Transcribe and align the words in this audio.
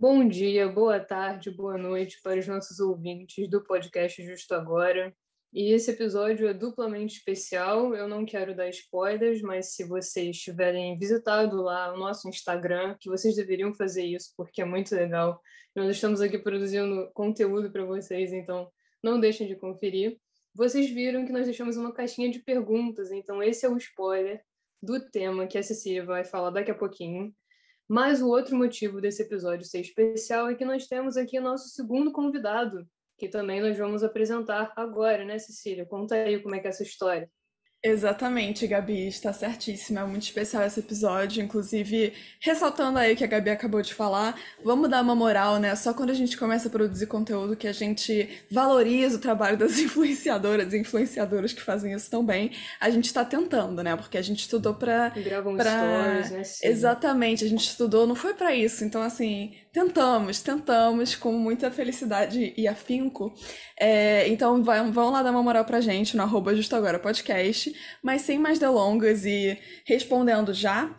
Bom 0.00 0.28
dia, 0.28 0.68
boa 0.68 1.00
tarde, 1.00 1.50
boa 1.50 1.76
noite 1.76 2.20
para 2.22 2.38
os 2.38 2.46
nossos 2.46 2.78
ouvintes 2.78 3.50
do 3.50 3.64
podcast 3.64 4.22
Justo 4.22 4.54
Agora. 4.54 5.12
E 5.52 5.72
esse 5.72 5.90
episódio 5.90 6.46
é 6.46 6.54
duplamente 6.54 7.16
especial. 7.16 7.96
Eu 7.96 8.06
não 8.06 8.24
quero 8.24 8.54
dar 8.54 8.68
spoilers, 8.68 9.42
mas 9.42 9.74
se 9.74 9.82
vocês 9.82 10.38
tiverem 10.38 10.96
visitado 10.96 11.60
lá 11.60 11.92
o 11.92 11.98
nosso 11.98 12.28
Instagram, 12.28 12.96
que 13.00 13.08
vocês 13.08 13.34
deveriam 13.34 13.74
fazer 13.74 14.04
isso, 14.04 14.32
porque 14.36 14.62
é 14.62 14.64
muito 14.64 14.94
legal. 14.94 15.40
Nós 15.74 15.90
estamos 15.96 16.20
aqui 16.20 16.38
produzindo 16.38 17.10
conteúdo 17.12 17.68
para 17.72 17.84
vocês, 17.84 18.32
então 18.32 18.70
não 19.02 19.18
deixem 19.18 19.48
de 19.48 19.56
conferir. 19.56 20.16
Vocês 20.54 20.88
viram 20.88 21.26
que 21.26 21.32
nós 21.32 21.46
deixamos 21.46 21.76
uma 21.76 21.92
caixinha 21.92 22.30
de 22.30 22.38
perguntas, 22.38 23.10
então 23.10 23.42
esse 23.42 23.66
é 23.66 23.68
o 23.68 23.76
spoiler 23.76 24.40
do 24.80 25.10
tema 25.10 25.48
que 25.48 25.58
a 25.58 25.62
Cecília 25.62 26.04
vai 26.04 26.24
falar 26.24 26.50
daqui 26.50 26.70
a 26.70 26.74
pouquinho. 26.76 27.34
Mas 27.88 28.20
o 28.20 28.28
outro 28.28 28.54
motivo 28.54 29.00
desse 29.00 29.22
episódio 29.22 29.64
ser 29.64 29.80
especial 29.80 30.48
é 30.48 30.54
que 30.54 30.64
nós 30.64 30.86
temos 30.86 31.16
aqui 31.16 31.38
o 31.38 31.42
nosso 31.42 31.70
segundo 31.70 32.12
convidado, 32.12 32.86
que 33.16 33.28
também 33.28 33.62
nós 33.62 33.78
vamos 33.78 34.04
apresentar 34.04 34.72
agora, 34.76 35.24
né, 35.24 35.38
Cecília? 35.38 35.86
Conta 35.86 36.14
aí 36.14 36.40
como 36.42 36.54
é 36.54 36.60
que 36.60 36.66
é 36.66 36.70
essa 36.70 36.82
história. 36.82 37.30
Exatamente, 37.82 38.66
Gabi, 38.66 39.06
está 39.06 39.32
certíssima. 39.32 40.00
É 40.00 40.04
muito 40.04 40.22
especial 40.24 40.64
esse 40.64 40.80
episódio. 40.80 41.42
Inclusive, 41.42 42.12
ressaltando 42.40 42.98
aí 42.98 43.14
o 43.14 43.16
que 43.16 43.22
a 43.22 43.28
Gabi 43.28 43.50
acabou 43.50 43.80
de 43.80 43.94
falar, 43.94 44.36
vamos 44.64 44.90
dar 44.90 45.00
uma 45.00 45.14
moral, 45.14 45.58
né? 45.60 45.74
Só 45.76 45.94
quando 45.94 46.10
a 46.10 46.14
gente 46.14 46.36
começa 46.36 46.66
a 46.66 46.70
produzir 46.70 47.06
conteúdo 47.06 47.56
que 47.56 47.68
a 47.68 47.72
gente 47.72 48.28
valoriza 48.50 49.16
o 49.16 49.20
trabalho 49.20 49.56
das 49.56 49.78
influenciadoras 49.78 50.72
e 50.72 50.78
influenciadoras 50.78 51.52
que 51.52 51.62
fazem 51.62 51.92
isso 51.92 52.10
tão 52.10 52.26
bem. 52.26 52.50
A 52.80 52.90
gente 52.90 53.04
está 53.06 53.24
tentando, 53.24 53.80
né? 53.82 53.94
Porque 53.94 54.18
a 54.18 54.22
gente 54.22 54.40
estudou 54.40 54.74
para. 54.74 55.10
Gravam 55.10 55.56
pra... 55.56 55.70
stories, 55.70 56.30
né? 56.32 56.44
Sim. 56.44 56.66
Exatamente, 56.66 57.44
a 57.44 57.48
gente 57.48 57.64
estudou, 57.64 58.08
não 58.08 58.16
foi 58.16 58.34
para 58.34 58.52
isso. 58.56 58.84
Então, 58.84 59.02
assim, 59.02 59.54
tentamos, 59.78 60.42
tentamos 60.42 61.14
com 61.14 61.32
muita 61.32 61.70
felicidade 61.70 62.52
e 62.56 62.66
afinco. 62.66 63.32
É, 63.78 64.26
então, 64.26 64.62
vai, 64.64 64.90
vão 64.90 65.10
lá 65.10 65.22
dar 65.22 65.30
uma 65.30 65.42
moral 65.42 65.64
pra 65.64 65.80
gente 65.80 66.16
no 66.16 66.24
arroba 66.24 66.54
Justo 66.54 66.74
Agora 66.74 66.98
Podcast 66.98 67.72
mas 68.02 68.22
sem 68.22 68.38
mais 68.40 68.58
delongas 68.58 69.24
e 69.24 69.56
respondendo 69.86 70.52
já 70.52 70.96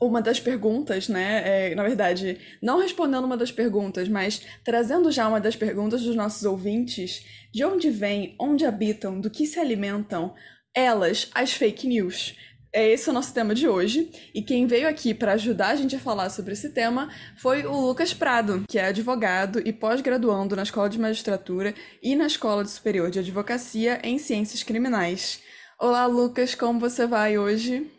uma 0.00 0.20
das 0.20 0.40
perguntas, 0.40 1.08
né? 1.08 1.70
É, 1.70 1.74
na 1.76 1.84
verdade, 1.84 2.40
não 2.60 2.80
respondendo 2.80 3.24
uma 3.24 3.36
das 3.36 3.52
perguntas, 3.52 4.08
mas 4.08 4.42
trazendo 4.64 5.12
já 5.12 5.28
uma 5.28 5.40
das 5.40 5.54
perguntas 5.54 6.02
dos 6.02 6.16
nossos 6.16 6.42
ouvintes: 6.42 7.24
de 7.54 7.64
onde 7.64 7.88
vêm, 7.88 8.34
onde 8.40 8.66
habitam, 8.66 9.20
do 9.20 9.30
que 9.30 9.46
se 9.46 9.60
alimentam 9.60 10.34
elas, 10.74 11.30
as 11.32 11.52
fake 11.52 11.86
news? 11.86 12.34
É 12.74 12.88
esse 12.88 13.10
o 13.10 13.12
nosso 13.12 13.34
tema 13.34 13.54
de 13.54 13.68
hoje. 13.68 14.10
E 14.34 14.40
quem 14.40 14.66
veio 14.66 14.88
aqui 14.88 15.12
para 15.12 15.34
ajudar 15.34 15.68
a 15.68 15.76
gente 15.76 15.94
a 15.94 16.00
falar 16.00 16.30
sobre 16.30 16.54
esse 16.54 16.70
tema 16.70 17.10
foi 17.36 17.66
o 17.66 17.78
Lucas 17.78 18.14
Prado, 18.14 18.64
que 18.66 18.78
é 18.78 18.86
advogado 18.86 19.60
e 19.60 19.70
pós-graduando 19.74 20.56
na 20.56 20.62
Escola 20.62 20.88
de 20.88 20.98
Magistratura 20.98 21.74
e 22.02 22.16
na 22.16 22.26
Escola 22.26 22.64
Superior 22.64 23.10
de 23.10 23.18
Advocacia 23.18 24.00
em 24.02 24.18
Ciências 24.18 24.62
Criminais. 24.62 25.42
Olá, 25.78 26.06
Lucas, 26.06 26.54
como 26.54 26.80
você 26.80 27.06
vai 27.06 27.36
hoje? 27.36 27.92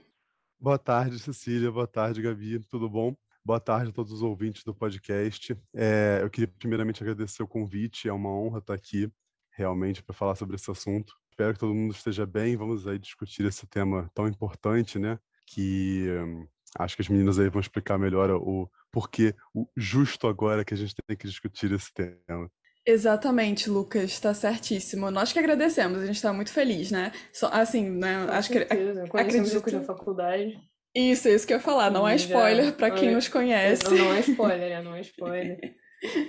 Boa 0.59 0.79
tarde, 0.79 1.19
Cecília. 1.19 1.71
Boa 1.71 1.85
tarde, 1.85 2.23
Gabi. 2.23 2.57
Tudo 2.67 2.89
bom? 2.89 3.15
Boa 3.45 3.59
tarde 3.59 3.91
a 3.91 3.93
todos 3.93 4.11
os 4.11 4.23
ouvintes 4.23 4.63
do 4.63 4.73
podcast. 4.73 5.55
É, 5.75 6.17
eu 6.23 6.31
queria 6.31 6.47
primeiramente 6.47 7.03
agradecer 7.03 7.43
o 7.43 7.47
convite. 7.47 8.07
É 8.07 8.13
uma 8.13 8.31
honra 8.31 8.57
estar 8.57 8.73
aqui 8.73 9.07
realmente 9.51 10.01
para 10.01 10.15
falar 10.15 10.33
sobre 10.33 10.55
esse 10.55 10.71
assunto. 10.71 11.13
Espero 11.33 11.53
que 11.53 11.59
todo 11.59 11.73
mundo 11.73 11.95
esteja 11.95 12.27
bem. 12.27 12.55
Vamos 12.55 12.87
aí 12.87 12.99
discutir 12.99 13.43
esse 13.43 13.65
tema 13.65 14.07
tão 14.13 14.27
importante, 14.27 14.99
né? 14.99 15.17
Que 15.47 16.07
hum, 16.07 16.47
acho 16.77 16.95
que 16.95 17.01
as 17.01 17.09
meninas 17.09 17.39
aí 17.39 17.49
vão 17.49 17.59
explicar 17.59 17.97
melhor 17.97 18.29
o 18.29 18.69
porquê, 18.91 19.33
o 19.51 19.65
justo 19.75 20.27
agora 20.27 20.63
que 20.63 20.75
a 20.75 20.77
gente 20.77 20.93
tem 21.07 21.17
que 21.17 21.25
discutir 21.25 21.71
esse 21.71 21.91
tema. 21.91 22.47
Exatamente, 22.85 23.67
Lucas, 23.67 24.11
está 24.11 24.31
certíssimo. 24.31 25.09
Nós 25.09 25.33
que 25.33 25.39
agradecemos, 25.39 26.03
a 26.03 26.05
gente 26.05 26.17
está 26.17 26.31
muito 26.31 26.51
feliz, 26.51 26.91
né? 26.91 27.11
Só, 27.33 27.47
assim, 27.47 27.89
né? 27.89 28.27
Com 28.27 28.31
acho 28.31 28.53
certeza. 28.53 29.03
que 29.03 29.09
Conhecemos 29.09 29.55
acredito. 29.55 29.79
na 29.79 29.87
faculdade. 29.87 30.59
Isso, 30.93 31.27
é 31.29 31.33
isso 31.33 31.47
que 31.47 31.53
eu 31.53 31.57
ia 31.57 31.63
falar. 31.63 31.89
Não 31.89 32.07
é 32.07 32.15
spoiler 32.15 32.73
para 32.73 32.91
quem 32.91 33.11
nos 33.11 33.27
conhece. 33.27 33.85
Não, 33.85 33.97
não 33.97 34.13
é 34.13 34.19
spoiler, 34.19 34.69
né? 34.69 34.81
Não 34.83 34.95
é 34.95 35.01
spoiler. 35.01 35.75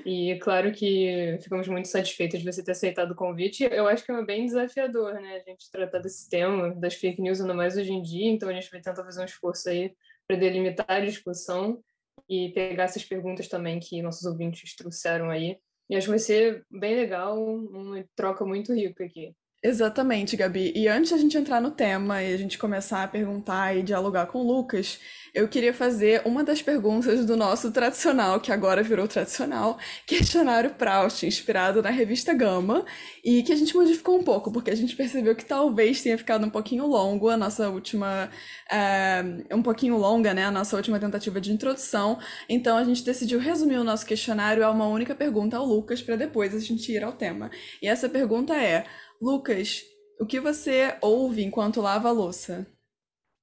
E 0.04 0.38
claro 0.38 0.72
que 0.72 1.38
ficamos 1.42 1.66
muito 1.66 1.88
satisfeitos 1.88 2.40
de 2.40 2.52
você 2.52 2.62
ter 2.62 2.72
aceitado 2.72 3.10
o 3.10 3.16
convite. 3.16 3.64
Eu 3.64 3.88
acho 3.88 4.04
que 4.04 4.12
é 4.12 4.24
bem 4.24 4.46
desafiador, 4.46 5.14
né? 5.14 5.36
A 5.36 5.50
gente 5.50 5.70
tratar 5.70 5.98
desse 5.98 6.28
tema, 6.28 6.74
das 6.74 6.94
fake 6.94 7.20
news, 7.20 7.40
ainda 7.40 7.54
mais 7.54 7.76
hoje 7.76 7.92
em 7.92 8.00
dia. 8.00 8.30
Então 8.30 8.48
a 8.48 8.52
gente 8.52 8.70
vai 8.70 8.80
tentar 8.80 9.04
fazer 9.04 9.20
um 9.20 9.24
esforço 9.24 9.68
aí 9.68 9.94
para 10.26 10.36
delimitar 10.36 10.86
a 10.88 11.00
discussão 11.00 11.82
e 12.28 12.50
pegar 12.50 12.84
essas 12.84 13.04
perguntas 13.04 13.48
também 13.48 13.80
que 13.80 14.00
nossos 14.00 14.24
ouvintes 14.24 14.76
trouxeram 14.76 15.30
aí. 15.30 15.58
E 15.90 15.96
acho 15.96 16.06
que 16.06 16.10
vai 16.10 16.18
ser 16.18 16.64
bem 16.70 16.94
legal, 16.94 17.42
uma 17.44 18.04
troca 18.14 18.44
muito 18.44 18.72
rica 18.72 19.04
aqui. 19.04 19.34
Exatamente, 19.66 20.36
Gabi. 20.36 20.74
E 20.76 20.86
antes 20.88 21.10
da 21.10 21.16
gente 21.16 21.38
entrar 21.38 21.58
no 21.58 21.70
tema 21.70 22.22
e 22.22 22.34
a 22.34 22.36
gente 22.36 22.58
começar 22.58 23.02
a 23.02 23.08
perguntar 23.08 23.74
e 23.74 23.82
dialogar 23.82 24.26
com 24.26 24.40
o 24.40 24.46
Lucas, 24.46 25.00
eu 25.32 25.48
queria 25.48 25.72
fazer 25.72 26.20
uma 26.26 26.44
das 26.44 26.60
perguntas 26.60 27.24
do 27.24 27.34
nosso 27.34 27.72
tradicional, 27.72 28.38
que 28.38 28.52
agora 28.52 28.82
virou 28.82 29.08
tradicional, 29.08 29.78
questionário 30.06 30.74
Proust, 30.74 31.26
inspirado 31.26 31.82
na 31.82 31.88
revista 31.88 32.34
Gama, 32.34 32.84
e 33.24 33.42
que 33.42 33.54
a 33.54 33.56
gente 33.56 33.74
modificou 33.74 34.18
um 34.18 34.22
pouco, 34.22 34.52
porque 34.52 34.70
a 34.70 34.76
gente 34.76 34.94
percebeu 34.94 35.34
que 35.34 35.46
talvez 35.46 36.02
tenha 36.02 36.18
ficado 36.18 36.44
um 36.44 36.50
pouquinho 36.50 36.86
longo 36.86 37.30
a 37.30 37.36
nossa 37.36 37.70
última, 37.70 38.28
é, 38.70 39.24
um 39.50 39.62
pouquinho 39.62 39.96
longa, 39.96 40.34
né, 40.34 40.44
a 40.44 40.50
nossa 40.50 40.76
última 40.76 41.00
tentativa 41.00 41.40
de 41.40 41.50
introdução. 41.50 42.18
Então 42.50 42.76
a 42.76 42.84
gente 42.84 43.02
decidiu 43.02 43.38
resumir 43.38 43.78
o 43.78 43.84
nosso 43.84 44.04
questionário 44.04 44.62
a 44.62 44.70
uma 44.70 44.86
única 44.86 45.14
pergunta 45.14 45.56
ao 45.56 45.64
Lucas, 45.64 46.02
para 46.02 46.16
depois 46.16 46.54
a 46.54 46.58
gente 46.58 46.92
ir 46.92 47.02
ao 47.02 47.14
tema. 47.14 47.50
E 47.80 47.88
essa 47.88 48.10
pergunta 48.10 48.54
é. 48.54 48.84
Lucas, 49.24 49.82
o 50.20 50.26
que 50.26 50.38
você 50.38 50.98
ouve 51.00 51.42
enquanto 51.42 51.80
lava 51.80 52.10
a 52.10 52.12
louça? 52.12 52.66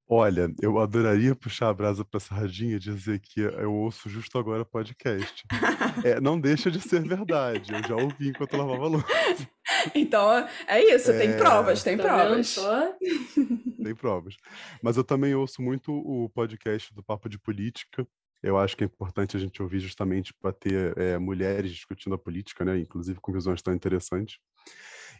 Olha, 0.07 0.53
eu 0.61 0.77
adoraria 0.77 1.33
puxar 1.33 1.69
a 1.69 1.73
brasa 1.73 2.05
para 2.05 2.19
a 2.19 2.21
sardinha 2.21 2.75
e 2.75 2.79
dizer 2.79 3.19
que 3.19 3.41
eu 3.41 3.73
ouço 3.73 4.07
justo 4.07 4.37
agora 4.37 4.63
podcast. 4.63 5.43
É, 6.05 6.21
não 6.21 6.39
deixa 6.39 6.69
de 6.69 6.79
ser 6.79 7.01
verdade. 7.01 7.73
Eu 7.73 7.83
já 7.83 7.95
ouvi 7.95 8.29
enquanto 8.29 8.53
eu 8.53 8.59
lavava 8.59 8.85
a 8.85 8.87
louça. 8.89 9.07
Então, 9.95 10.47
é 10.67 10.95
isso, 10.95 11.11
tem 11.11 11.29
É, 11.29 11.37
provas, 11.37 11.83
tem 11.83 11.97
Tá 11.97 12.03
provas. 12.03 12.55
Tem 13.83 13.95
provas. 13.95 14.35
Mas 14.83 14.97
eu 14.97 15.03
também 15.03 15.33
ouço 15.33 15.63
muito 15.63 15.91
o 15.91 16.29
podcast 16.29 16.93
do 16.93 17.01
Papo 17.01 17.27
de 17.27 17.39
Política. 17.39 18.07
Eu 18.43 18.57
acho 18.57 18.77
que 18.77 18.83
é 18.83 18.87
importante 18.87 19.35
a 19.35 19.39
gente 19.39 19.61
ouvir 19.61 19.79
justamente 19.79 20.31
para 20.33 20.53
ter 20.53 20.95
é, 20.97 21.17
mulheres 21.17 21.71
discutindo 21.71 22.13
a 22.13 22.17
política, 22.19 22.63
né? 22.63 22.77
Inclusive 22.77 23.19
com 23.19 23.31
visões 23.31 23.61
tão 23.63 23.73
interessantes. 23.73 24.37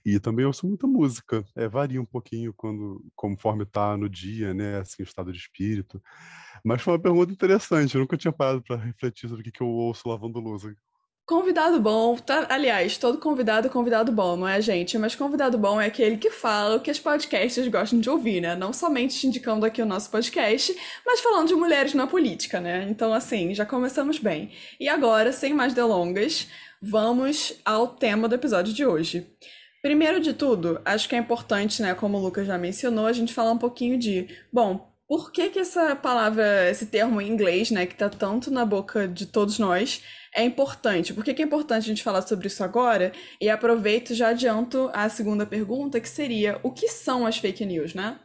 E 0.05 0.19
também 0.19 0.45
ouço 0.45 0.67
muita 0.67 0.87
música. 0.87 1.45
É, 1.55 1.67
varia 1.67 2.01
um 2.01 2.05
pouquinho 2.05 2.53
quando, 2.53 3.03
conforme 3.15 3.63
está 3.63 3.95
no 3.95 4.09
dia, 4.09 4.53
né? 4.53 4.79
Assim, 4.79 5.03
o 5.03 5.05
estado 5.05 5.31
de 5.31 5.37
espírito. 5.37 6.01
Mas 6.63 6.81
foi 6.81 6.93
uma 6.93 7.01
pergunta 7.01 7.31
interessante. 7.31 7.95
Eu 7.95 8.01
nunca 8.01 8.17
tinha 8.17 8.31
parado 8.31 8.61
para 8.63 8.75
refletir 8.77 9.29
sobre 9.29 9.41
o 9.41 9.43
que, 9.43 9.51
que 9.51 9.61
eu 9.61 9.67
ouço 9.67 10.09
lavando 10.09 10.39
louça. 10.39 10.73
Convidado 11.25 11.79
bom, 11.79 12.17
tá? 12.17 12.45
Aliás, 12.49 12.97
todo 12.97 13.17
convidado 13.17 13.67
é 13.67 13.69
convidado 13.69 14.11
bom, 14.11 14.35
não 14.35 14.47
é, 14.47 14.59
gente? 14.59 14.97
Mas 14.97 15.15
convidado 15.15 15.57
bom 15.57 15.79
é 15.79 15.85
aquele 15.85 16.17
que 16.17 16.29
fala 16.29 16.75
o 16.75 16.81
que 16.81 16.91
as 16.91 16.99
podcasters 16.99 17.69
gostam 17.69 18.01
de 18.01 18.09
ouvir, 18.09 18.41
né? 18.41 18.53
Não 18.55 18.73
somente 18.73 19.17
te 19.17 19.27
indicando 19.27 19.65
aqui 19.65 19.81
o 19.81 19.85
nosso 19.85 20.11
podcast, 20.11 20.75
mas 21.05 21.21
falando 21.21 21.47
de 21.47 21.55
mulheres 21.55 21.93
na 21.93 22.05
política, 22.05 22.59
né? 22.59 22.85
Então, 22.89 23.13
assim, 23.13 23.53
já 23.53 23.65
começamos 23.65 24.19
bem. 24.19 24.51
E 24.77 24.89
agora, 24.89 25.31
sem 25.31 25.53
mais 25.53 25.73
delongas, 25.73 26.49
vamos 26.81 27.53
ao 27.63 27.87
tema 27.87 28.27
do 28.27 28.35
episódio 28.35 28.73
de 28.73 28.85
hoje. 28.85 29.25
Primeiro 29.81 30.19
de 30.19 30.33
tudo, 30.33 30.79
acho 30.85 31.09
que 31.09 31.15
é 31.15 31.17
importante, 31.17 31.81
né, 31.81 31.95
como 31.95 32.17
o 32.17 32.21
Lucas 32.21 32.45
já 32.45 32.57
mencionou, 32.57 33.07
a 33.07 33.13
gente 33.13 33.33
falar 33.33 33.51
um 33.51 33.57
pouquinho 33.57 33.97
de, 33.97 34.27
bom, 34.53 34.91
por 35.07 35.31
que 35.31 35.49
que 35.49 35.59
essa 35.59 35.95
palavra, 35.95 36.69
esse 36.69 36.85
termo 36.85 37.19
em 37.19 37.27
inglês, 37.27 37.71
né, 37.71 37.85
que 37.85 37.95
tá 37.95 38.09
tanto 38.09 38.51
na 38.51 38.63
boca 38.63 39.07
de 39.07 39.25
todos 39.25 39.57
nós, 39.57 40.03
é 40.35 40.45
importante? 40.45 41.13
Por 41.13 41.23
que 41.23 41.33
que 41.33 41.41
é 41.41 41.45
importante 41.45 41.83
a 41.83 41.87
gente 41.87 42.03
falar 42.03 42.21
sobre 42.21 42.47
isso 42.47 42.63
agora? 42.63 43.11
E 43.41 43.49
aproveito 43.49 44.13
já 44.13 44.29
adianto 44.29 44.89
a 44.93 45.09
segunda 45.09 45.45
pergunta, 45.45 45.99
que 45.99 46.07
seria, 46.07 46.59
o 46.63 46.71
que 46.71 46.87
são 46.87 47.25
as 47.25 47.37
fake 47.37 47.65
news, 47.65 47.93
né? 47.93 48.19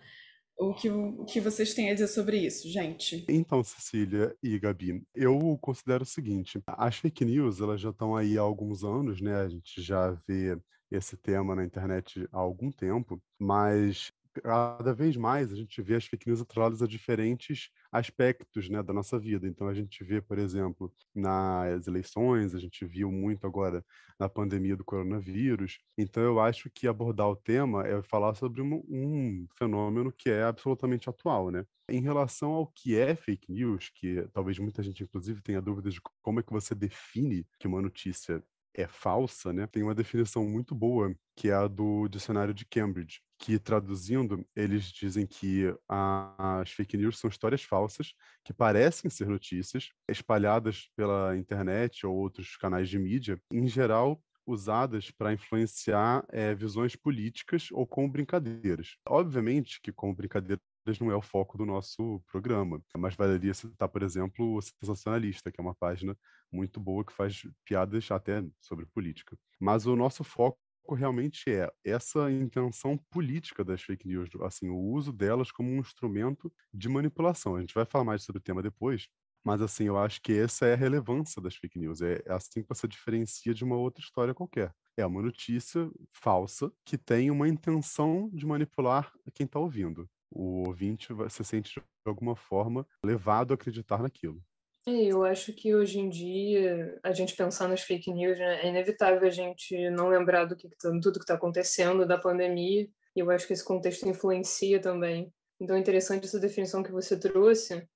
O 0.59 0.75
que, 0.75 0.89
o 0.89 1.25
que 1.25 1.41
vocês 1.41 1.75
têm 1.75 1.91
a 1.91 1.95
dizer 1.95 2.09
sobre 2.09 2.39
isso, 2.39 2.69
gente? 2.71 3.25
Então, 3.29 3.65
Cecília 3.65 4.35
e 4.43 4.59
Gabi, 4.59 5.03
eu 5.15 5.59
considero 5.61 6.03
o 6.03 6.07
seguinte: 6.07 6.59
as 6.67 6.97
fake 6.97 7.27
news 7.27 7.61
elas 7.61 7.79
já 7.81 7.91
estão 7.91 8.17
aí 8.17 8.39
há 8.39 8.41
alguns 8.41 8.83
anos, 8.83 9.21
né? 9.21 9.35
A 9.41 9.49
gente 9.49 9.83
já 9.83 10.13
vê 10.27 10.57
esse 10.91 11.17
tema 11.17 11.55
na 11.55 11.65
internet 11.65 12.29
há 12.33 12.39
algum 12.39 12.71
tempo, 12.71 13.21
mas 13.39 14.13
cada 14.41 14.93
vez 14.93 15.17
mais 15.17 15.53
a 15.53 15.57
gente 15.57 15.81
vê 15.83 15.95
as 15.97 16.07
fake 16.07 16.29
news 16.29 16.41
atreladas 16.41 16.83
a 16.83 16.87
diferentes 16.87 17.71
aspectos 17.91 18.69
né, 18.69 18.83
da 18.83 18.93
nossa 18.93 19.19
vida. 19.19 19.47
Então, 19.47 19.69
a 19.69 19.75
gente 19.75 20.03
vê, 20.05 20.21
por 20.21 20.39
exemplo, 20.39 20.93
nas 21.15 21.87
eleições, 21.87 22.55
a 22.55 22.59
gente 22.59 22.85
viu 22.85 23.11
muito 23.11 23.47
agora 23.47 23.85
na 24.19 24.29
pandemia 24.29 24.77
do 24.77 24.85
coronavírus. 24.85 25.79
Então, 25.97 26.23
eu 26.23 26.41
acho 26.41 26.71
que 26.71 26.87
abordar 26.87 27.29
o 27.29 27.37
tema 27.37 27.87
é 27.87 28.03
falar 28.03 28.35
sobre 28.35 28.61
um, 28.63 28.83
um 28.89 29.47
fenômeno 29.59 30.13
que 30.13 30.31
é 30.31 30.43
absolutamente 30.43 31.09
atual. 31.09 31.51
Né? 31.51 31.65
Em 31.89 32.01
relação 32.01 32.53
ao 32.53 32.67
que 32.67 32.97
é 32.99 33.15
fake 33.15 33.51
news, 33.53 33.91
que 33.95 34.27
talvez 34.33 34.59
muita 34.59 34.83
gente, 34.83 35.03
inclusive, 35.03 35.43
tenha 35.43 35.63
dúvidas 35.63 35.95
de 35.95 36.01
como 36.23 36.41
é 36.41 36.43
que 36.43 36.53
você 36.53 36.75
define 36.75 37.47
que 37.59 37.67
uma 37.67 37.81
notícia 37.81 38.43
é 38.77 38.87
falsa, 38.87 39.53
né? 39.53 39.67
Tem 39.67 39.83
uma 39.83 39.95
definição 39.95 40.45
muito 40.45 40.75
boa, 40.75 41.15
que 41.35 41.49
é 41.49 41.55
a 41.55 41.67
do 41.67 42.07
dicionário 42.09 42.53
de 42.53 42.67
Cambridge, 42.67 43.21
que 43.39 43.59
traduzindo, 43.59 44.47
eles 44.55 44.85
dizem 44.85 45.27
que 45.27 45.75
as 45.89 46.71
fake 46.71 46.97
news 46.97 47.19
são 47.19 47.29
histórias 47.29 47.63
falsas 47.63 48.13
que 48.45 48.53
parecem 48.53 49.11
ser 49.11 49.27
notícias, 49.29 49.89
espalhadas 50.09 50.91
pela 50.95 51.37
internet 51.37 52.07
ou 52.07 52.15
outros 52.15 52.57
canais 52.57 52.89
de 52.89 52.99
mídia, 52.99 53.41
em 53.51 53.67
geral 53.67 54.23
usadas 54.47 55.11
para 55.11 55.33
influenciar 55.33 56.25
é, 56.31 56.55
visões 56.55 56.95
políticas 56.95 57.69
ou 57.73 57.85
com 57.85 58.09
brincadeiras. 58.09 58.97
Obviamente 59.09 59.81
que 59.83 59.91
com 59.91 60.15
brincadeiras 60.15 60.63
não 60.99 61.11
é 61.11 61.17
o 61.17 61.23
foco 61.23 61.59
do 61.59 61.67
nosso 61.67 62.23
programa, 62.31 62.81
mas 62.97 63.15
valeria 63.15 63.53
citar, 63.53 63.89
por 63.89 64.03
exemplo, 64.03 64.57
o 64.57 64.63
Sensacionalista, 64.63 65.51
que 65.51 65.61
é 65.61 65.63
uma 65.63 65.75
página 65.75 66.17
muito 66.51 66.81
boa 66.81 67.05
que 67.05 67.13
faz 67.13 67.43
piadas 67.65 68.11
até 68.11 68.45
sobre 68.61 68.87
política. 68.87 69.37
Mas 69.61 69.87
o 69.87 69.97
nosso 69.97 70.23
foco 70.25 70.59
realmente 70.95 71.51
é 71.51 71.69
essa 71.85 72.31
intenção 72.31 72.97
política 73.11 73.65
das 73.65 73.83
fake 73.83 74.07
news, 74.07 74.29
assim, 74.43 74.69
o 74.69 74.79
uso 74.79 75.13
delas 75.13 75.51
como 75.51 75.69
um 75.71 75.81
instrumento 75.81 76.53
de 76.73 76.89
manipulação. 76.89 77.57
A 77.57 77.61
gente 77.61 77.75
vai 77.75 77.85
falar 77.85 78.05
mais 78.05 78.23
sobre 78.23 78.39
o 78.39 78.43
tema 78.43 78.63
depois, 78.63 79.09
mas 79.45 79.61
assim, 79.63 79.85
eu 79.85 79.97
acho 79.97 80.21
que 80.23 80.33
essa 80.37 80.67
é 80.67 80.73
a 80.75 80.77
relevância 80.77 81.41
das 81.41 81.55
fake 81.55 81.79
news. 81.79 82.01
É, 82.03 82.21
é 82.27 82.33
assim 82.33 82.63
que 82.63 82.69
você 82.69 82.89
diferencia 82.89 83.55
de 83.55 83.65
uma 83.65 83.77
outra 83.77 84.03
história 84.03 84.35
qualquer. 84.35 84.73
É 84.97 85.07
uma 85.07 85.23
notícia 85.23 85.89
falsa 86.13 86.73
que 86.85 86.99
tem 86.99 87.31
uma 87.31 87.49
intenção 87.49 88.29
de 88.33 88.47
manipular 88.47 89.13
quem 89.35 89.47
está 89.47 89.59
ouvindo. 89.59 90.09
O 90.39 90.67
ouvinte 90.67 91.09
se 91.31 91.43
sente 91.43 91.81
de 91.81 91.83
alguma 92.05 92.37
forma 92.37 92.87
levado 93.03 93.53
a 93.53 93.55
acreditar 93.55 94.03
naquilo. 94.03 94.43
É, 94.87 94.93
eu 95.07 95.25
acho 95.25 95.53
que 95.55 95.75
hoje 95.75 95.99
em 95.99 96.11
dia, 96.11 97.01
a 97.03 97.11
gente 97.11 97.35
pensar 97.35 97.67
nas 97.67 97.81
fake 97.81 98.13
news, 98.13 98.39
né, 98.39 98.61
é 98.63 98.69
inevitável 98.69 99.27
a 99.27 99.31
gente 99.31 99.89
não 99.91 100.09
lembrar 100.09 100.45
do 100.45 100.55
que, 100.55 100.69
tá, 100.69 100.91
tudo 101.03 101.15
que 101.15 101.25
está 101.25 101.35
acontecendo, 101.35 102.07
da 102.07 102.19
pandemia, 102.19 102.87
e 103.17 103.19
eu 103.19 103.31
acho 103.31 103.47
que 103.47 103.55
esse 103.55 103.65
contexto 103.65 104.07
influencia 104.07 104.79
também. 104.79 105.33
Então 105.59 105.75
é 105.75 105.79
interessante 105.79 106.27
essa 106.27 106.39
definição 106.39 106.83
que 106.83 106.93
você 106.93 107.19
trouxe, 107.19 107.89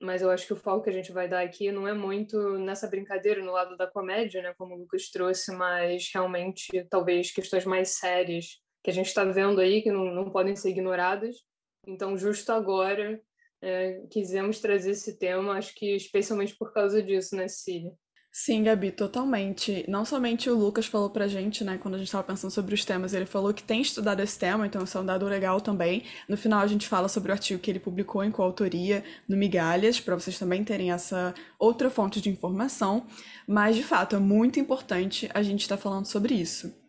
mas 0.00 0.22
eu 0.22 0.30
acho 0.30 0.46
que 0.46 0.52
o 0.54 0.56
foco 0.56 0.84
que 0.84 0.90
a 0.90 0.94
gente 0.94 1.12
vai 1.12 1.28
dar 1.28 1.42
aqui 1.42 1.70
não 1.70 1.86
é 1.86 1.92
muito 1.92 2.58
nessa 2.58 2.88
brincadeira 2.88 3.44
no 3.44 3.52
lado 3.52 3.76
da 3.76 3.86
comédia, 3.86 4.40
né, 4.40 4.54
como 4.56 4.74
o 4.74 4.78
Lucas 4.78 5.10
trouxe, 5.10 5.52
mas 5.52 6.10
realmente 6.12 6.70
talvez 6.88 7.30
questões 7.30 7.66
mais 7.66 7.90
sérias 7.90 8.62
que 8.82 8.90
a 8.90 8.94
gente 8.94 9.06
está 9.06 9.24
vendo 9.24 9.60
aí 9.60 9.82
que 9.82 9.92
não, 9.92 10.06
não 10.06 10.30
podem 10.30 10.56
ser 10.56 10.70
ignoradas. 10.70 11.36
Então, 11.86 12.16
justo 12.16 12.52
agora, 12.52 13.20
é, 13.60 14.02
quisemos 14.10 14.60
trazer 14.60 14.90
esse 14.90 15.18
tema, 15.18 15.54
acho 15.54 15.74
que 15.74 15.96
especialmente 15.96 16.56
por 16.56 16.72
causa 16.72 17.02
disso, 17.02 17.36
né, 17.36 17.48
Cília? 17.48 17.92
Sim, 18.34 18.62
Gabi, 18.62 18.90
totalmente. 18.90 19.84
Não 19.86 20.06
somente 20.06 20.48
o 20.48 20.56
Lucas 20.56 20.86
falou 20.86 21.10
pra 21.10 21.28
gente, 21.28 21.62
né, 21.62 21.76
quando 21.76 21.96
a 21.96 21.98
gente 21.98 22.06
estava 22.06 22.24
pensando 22.24 22.50
sobre 22.50 22.74
os 22.74 22.82
temas, 22.82 23.12
ele 23.12 23.26
falou 23.26 23.52
que 23.52 23.62
tem 23.62 23.82
estudado 23.82 24.20
esse 24.20 24.38
tema, 24.38 24.66
então 24.66 24.82
isso 24.82 24.96
é 24.96 25.00
um 25.02 25.04
dado 25.04 25.26
legal 25.26 25.60
também. 25.60 26.04
No 26.26 26.36
final 26.36 26.60
a 26.60 26.66
gente 26.66 26.88
fala 26.88 27.08
sobre 27.08 27.30
o 27.30 27.34
artigo 27.34 27.60
que 27.60 27.70
ele 27.70 27.78
publicou 27.78 28.24
em 28.24 28.30
coautoria 28.30 29.04
no 29.28 29.36
Migalhas, 29.36 30.00
para 30.00 30.14
vocês 30.14 30.38
também 30.38 30.64
terem 30.64 30.90
essa 30.90 31.34
outra 31.58 31.90
fonte 31.90 32.22
de 32.22 32.30
informação. 32.30 33.06
Mas, 33.46 33.76
de 33.76 33.82
fato, 33.82 34.16
é 34.16 34.18
muito 34.18 34.58
importante 34.58 35.28
a 35.34 35.42
gente 35.42 35.60
estar 35.60 35.76
tá 35.76 35.82
falando 35.82 36.06
sobre 36.06 36.32
isso. 36.32 36.81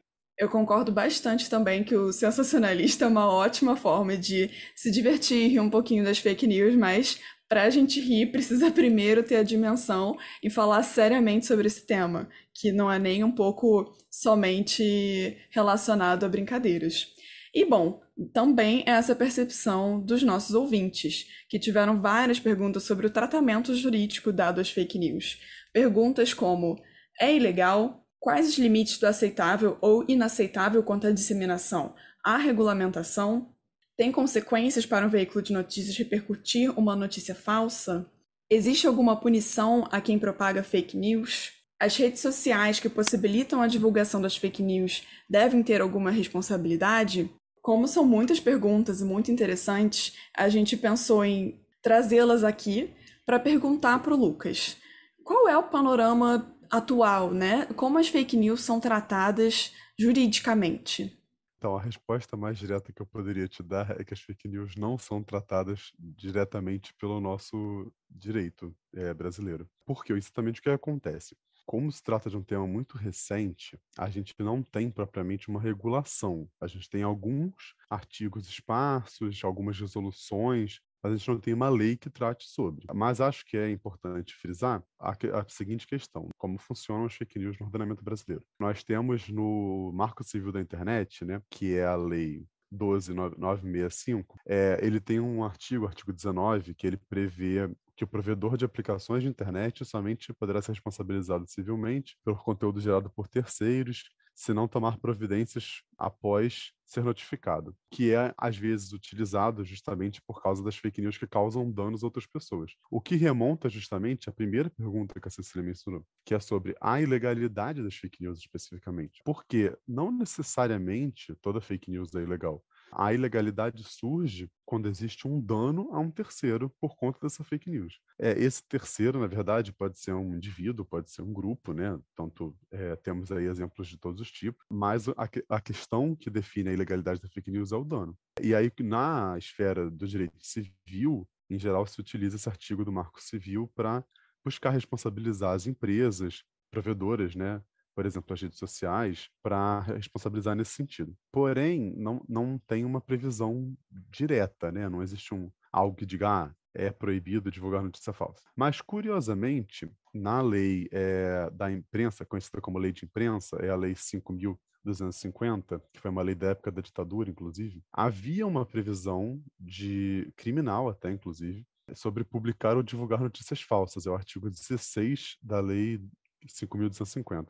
Eu 0.43 0.49
concordo 0.49 0.91
bastante 0.91 1.49
também 1.49 1.85
que 1.85 1.95
o 1.95 2.11
sensacionalista 2.11 3.05
é 3.05 3.07
uma 3.07 3.31
ótima 3.31 3.77
forma 3.77 4.17
de 4.17 4.51
se 4.75 4.91
divertir, 4.91 5.47
rir 5.47 5.61
um 5.61 5.69
pouquinho 5.69 6.03
das 6.03 6.17
fake 6.17 6.45
news, 6.45 6.75
mas 6.75 7.17
para 7.47 7.63
a 7.63 7.69
gente 7.69 8.01
rir, 8.01 8.25
precisa 8.25 8.69
primeiro 8.71 9.23
ter 9.23 9.37
a 9.37 9.43
dimensão 9.43 10.17
e 10.43 10.49
falar 10.49 10.83
seriamente 10.83 11.45
sobre 11.45 11.67
esse 11.67 11.87
tema, 11.87 12.27
que 12.53 12.73
não 12.73 12.91
é 12.91 12.99
nem 12.99 13.23
um 13.23 13.31
pouco 13.31 13.95
somente 14.11 15.37
relacionado 15.49 16.25
a 16.25 16.29
brincadeiras. 16.29 17.07
E 17.55 17.63
bom, 17.63 18.01
também 18.33 18.83
é 18.85 18.91
essa 18.91 19.15
percepção 19.15 20.01
dos 20.01 20.23
nossos 20.23 20.53
ouvintes, 20.53 21.25
que 21.47 21.57
tiveram 21.57 22.01
várias 22.01 22.37
perguntas 22.37 22.83
sobre 22.83 23.07
o 23.07 23.09
tratamento 23.09 23.73
jurídico 23.73 24.33
dado 24.33 24.59
às 24.59 24.69
fake 24.69 24.99
news. 24.99 25.39
Perguntas 25.71 26.33
como: 26.33 26.75
é 27.17 27.33
ilegal? 27.33 28.02
Quais 28.23 28.47
os 28.47 28.57
limites 28.57 28.97
do 28.99 29.05
aceitável 29.05 29.77
ou 29.81 30.05
inaceitável 30.07 30.81
quanto 30.81 31.05
à 31.05 31.11
disseminação? 31.11 31.93
Há 32.23 32.37
regulamentação? 32.37 33.53
Tem 33.97 34.13
consequências 34.13 34.85
para 34.85 35.05
um 35.05 35.09
veículo 35.09 35.41
de 35.41 35.51
notícias 35.51 35.97
repercutir 35.97 36.71
uma 36.79 36.95
notícia 36.95 37.35
falsa? 37.35 38.09
Existe 38.49 38.87
alguma 38.87 39.19
punição 39.19 39.85
a 39.91 39.99
quem 39.99 40.17
propaga 40.17 40.63
fake 40.63 40.95
news? 40.95 41.51
As 41.77 41.97
redes 41.97 42.21
sociais 42.21 42.79
que 42.79 42.87
possibilitam 42.87 43.61
a 43.61 43.67
divulgação 43.67 44.21
das 44.21 44.37
fake 44.37 44.63
news 44.63 45.03
devem 45.29 45.61
ter 45.61 45.81
alguma 45.81 46.09
responsabilidade? 46.09 47.29
Como 47.61 47.89
são 47.89 48.05
muitas 48.05 48.39
perguntas 48.39 49.01
e 49.01 49.03
muito 49.03 49.33
interessantes, 49.33 50.17
a 50.33 50.47
gente 50.47 50.77
pensou 50.77 51.25
em 51.25 51.59
trazê-las 51.81 52.45
aqui 52.45 52.93
para 53.25 53.37
perguntar 53.37 54.01
para 54.01 54.13
o 54.13 54.17
Lucas. 54.17 54.77
Qual 55.25 55.49
é 55.49 55.57
o 55.57 55.63
panorama 55.63 56.52
atual, 56.77 57.31
né? 57.33 57.65
Como 57.75 57.97
as 57.97 58.07
fake 58.07 58.35
news 58.37 58.61
são 58.61 58.79
tratadas 58.79 59.73
juridicamente? 59.97 61.17
Então, 61.57 61.77
a 61.77 61.81
resposta 61.81 62.35
mais 62.35 62.57
direta 62.57 62.91
que 62.91 63.01
eu 63.01 63.05
poderia 63.05 63.47
te 63.47 63.63
dar 63.63 63.99
é 63.99 64.03
que 64.03 64.13
as 64.13 64.19
fake 64.19 64.47
news 64.49 64.75
não 64.75 64.97
são 64.97 65.23
tratadas 65.23 65.93
diretamente 65.97 66.93
pelo 66.95 67.21
nosso 67.21 67.89
direito 68.09 68.75
é, 68.93 69.13
brasileiro. 69.13 69.69
Porque 69.85 70.11
exatamente 70.11 70.59
o 70.59 70.63
que 70.63 70.69
acontece? 70.69 71.37
Como 71.65 71.89
se 71.89 72.03
trata 72.03 72.29
de 72.29 72.35
um 72.35 72.43
tema 72.43 72.67
muito 72.67 72.97
recente, 72.97 73.79
a 73.97 74.09
gente 74.09 74.35
não 74.39 74.61
tem 74.61 74.91
propriamente 74.91 75.47
uma 75.47 75.61
regulação. 75.61 76.49
A 76.59 76.67
gente 76.67 76.89
tem 76.89 77.01
alguns 77.03 77.75
artigos 77.89 78.45
esparsos, 78.49 79.41
algumas 79.45 79.79
resoluções, 79.79 80.81
mas 81.03 81.13
a 81.13 81.15
gente 81.17 81.27
não 81.27 81.39
tem 81.39 81.53
uma 81.53 81.69
lei 81.69 81.97
que 81.97 82.09
trate 82.09 82.47
sobre. 82.47 82.85
Mas 82.93 83.19
acho 83.19 83.45
que 83.45 83.57
é 83.57 83.69
importante 83.69 84.33
frisar 84.33 84.81
a, 84.97 85.11
a, 85.11 85.45
seguinte 85.49 85.85
questão: 85.85 86.29
como 86.37 86.57
funcionam 86.57 87.05
as 87.05 87.13
fake 87.13 87.37
news 87.37 87.59
no 87.59 87.65
ordenamento 87.65 88.03
brasileiro? 88.03 88.43
Nós 88.57 88.83
temos 88.83 89.27
no 89.27 89.91
Marco 89.93 90.23
Civil 90.23 90.51
da 90.51 90.61
Internet, 90.61 91.25
né, 91.25 91.41
que 91.49 91.75
é 91.75 91.85
a 91.85 91.95
lei 91.95 92.47
12965, 92.71 94.39
é, 94.47 94.79
ele 94.81 94.99
tem 94.99 95.19
um 95.19 95.43
artigo, 95.43 95.85
artigo 95.85 96.11
19, 96.11 96.73
que 96.73 96.87
ele 96.87 96.97
prevê 96.97 97.69
que 97.95 98.03
o 98.03 98.07
provedor 98.07 98.57
de 98.57 98.65
aplicações 98.65 99.21
de 99.21 99.29
internet 99.29 99.85
somente 99.85 100.33
poderá 100.33 100.61
ser 100.61 100.71
responsabilizado 100.71 101.45
civilmente 101.47 102.17
pelo 102.25 102.37
conteúdo 102.37 102.81
gerado 102.81 103.09
por 103.11 103.27
terceiros 103.27 104.09
se 104.33 104.53
não 104.53 104.67
tomar 104.67 104.97
providências 104.97 105.83
após 105.97 106.73
ser 106.85 107.03
notificado, 107.03 107.75
que 107.89 108.13
é 108.13 108.33
às 108.37 108.57
vezes 108.57 108.91
utilizado 108.93 109.63
justamente 109.63 110.21
por 110.21 110.41
causa 110.41 110.63
das 110.63 110.75
fake 110.75 111.01
news 111.01 111.17
que 111.17 111.27
causam 111.27 111.71
danos 111.71 112.03
a 112.03 112.07
outras 112.07 112.25
pessoas. 112.25 112.73
O 112.89 113.01
que 113.01 113.15
remonta 113.15 113.69
justamente 113.69 114.29
à 114.29 114.33
primeira 114.33 114.69
pergunta 114.69 115.19
que 115.19 115.27
a 115.27 115.31
Cecília 115.31 115.65
mencionou, 115.65 116.05
que 116.25 116.35
é 116.35 116.39
sobre 116.39 116.75
a 116.79 117.01
ilegalidade 117.01 117.81
das 117.81 117.95
fake 117.95 118.21
news 118.21 118.39
especificamente. 118.39 119.21
Porque 119.25 119.75
não 119.87 120.11
necessariamente 120.11 121.35
toda 121.41 121.61
fake 121.61 121.89
news 121.89 122.13
é 122.15 122.21
ilegal. 122.21 122.63
A 122.95 123.13
ilegalidade 123.13 123.83
surge 123.83 124.49
quando 124.65 124.87
existe 124.87 125.27
um 125.27 125.39
dano 125.39 125.89
a 125.91 125.99
um 125.99 126.09
terceiro 126.09 126.69
por 126.81 126.95
conta 126.95 127.19
dessa 127.21 127.43
fake 127.43 127.69
news. 127.69 127.99
É, 128.19 128.31
esse 128.31 128.63
terceiro, 128.63 129.19
na 129.19 129.27
verdade, 129.27 129.73
pode 129.73 129.99
ser 129.99 130.13
um 130.13 130.35
indivíduo, 130.35 130.85
pode 130.85 131.11
ser 131.11 131.21
um 131.21 131.33
grupo, 131.33 131.73
né? 131.73 131.99
Tanto 132.15 132.55
é, 132.71 132.95
temos 132.95 133.31
aí 133.31 133.45
exemplos 133.45 133.87
de 133.87 133.97
todos 133.97 134.21
os 134.21 134.31
tipos, 134.31 134.63
mas 134.69 135.07
a, 135.09 135.29
a 135.49 135.61
questão 135.61 136.15
que 136.15 136.29
define 136.29 136.69
a 136.69 136.73
ilegalidade 136.73 137.21
da 137.21 137.27
fake 137.27 137.51
news 137.51 137.71
é 137.71 137.75
o 137.75 137.83
dano. 137.83 138.17
E 138.41 138.55
aí, 138.55 138.71
na 138.79 139.35
esfera 139.37 139.89
do 139.89 140.07
direito 140.07 140.37
civil, 140.39 141.27
em 141.49 141.59
geral, 141.59 141.85
se 141.85 141.99
utiliza 141.99 142.35
esse 142.35 142.49
artigo 142.49 142.83
do 142.83 142.91
Marco 142.91 143.21
Civil 143.21 143.71
para 143.75 144.03
buscar 144.43 144.71
responsabilizar 144.71 145.53
as 145.53 145.67
empresas, 145.67 146.43
provedoras, 146.71 147.35
né, 147.35 147.61
por 147.95 148.05
exemplo, 148.05 148.33
as 148.33 148.41
redes 148.41 148.57
sociais, 148.57 149.29
para 149.41 149.81
responsabilizar 149.81 150.55
nesse 150.55 150.71
sentido. 150.71 151.15
Porém, 151.31 151.93
não, 151.95 152.23
não 152.27 152.57
tem 152.57 152.85
uma 152.85 153.01
previsão 153.01 153.75
direta, 154.09 154.71
né? 154.71 154.89
Não 154.89 155.01
existe 155.01 155.33
um, 155.33 155.51
algo 155.71 155.95
que 155.95 156.05
diga, 156.05 156.29
ah, 156.29 156.55
é 156.73 156.89
proibido 156.89 157.51
divulgar 157.51 157.83
notícia 157.83 158.13
falsa. 158.13 158.43
Mas, 158.55 158.81
curiosamente, 158.81 159.89
na 160.13 160.41
lei 160.41 160.87
é, 160.91 161.49
da 161.51 161.71
imprensa, 161.71 162.25
conhecida 162.25 162.61
como 162.61 162.79
lei 162.79 162.91
de 162.91 163.05
imprensa, 163.05 163.57
é 163.57 163.69
a 163.69 163.75
lei 163.75 163.93
5.000 163.93 164.57
250, 164.83 165.81
que 165.93 165.99
foi 165.99 166.11
uma 166.11 166.21
lei 166.21 166.35
da 166.35 166.47
época 166.47 166.71
da 166.71 166.81
ditadura, 166.81 167.29
inclusive, 167.29 167.81
havia 167.91 168.45
uma 168.45 168.65
previsão 168.65 169.41
de 169.59 170.31
criminal 170.35 170.89
até, 170.89 171.09
inclusive, 171.09 171.65
sobre 171.95 172.23
publicar 172.23 172.75
ou 172.75 172.83
divulgar 172.83 173.19
notícias 173.19 173.61
falsas. 173.61 174.05
É 174.05 174.09
o 174.09 174.15
artigo 174.15 174.49
16 174.49 175.37
da 175.41 175.59
lei 175.59 176.01
5.250. 176.45 177.47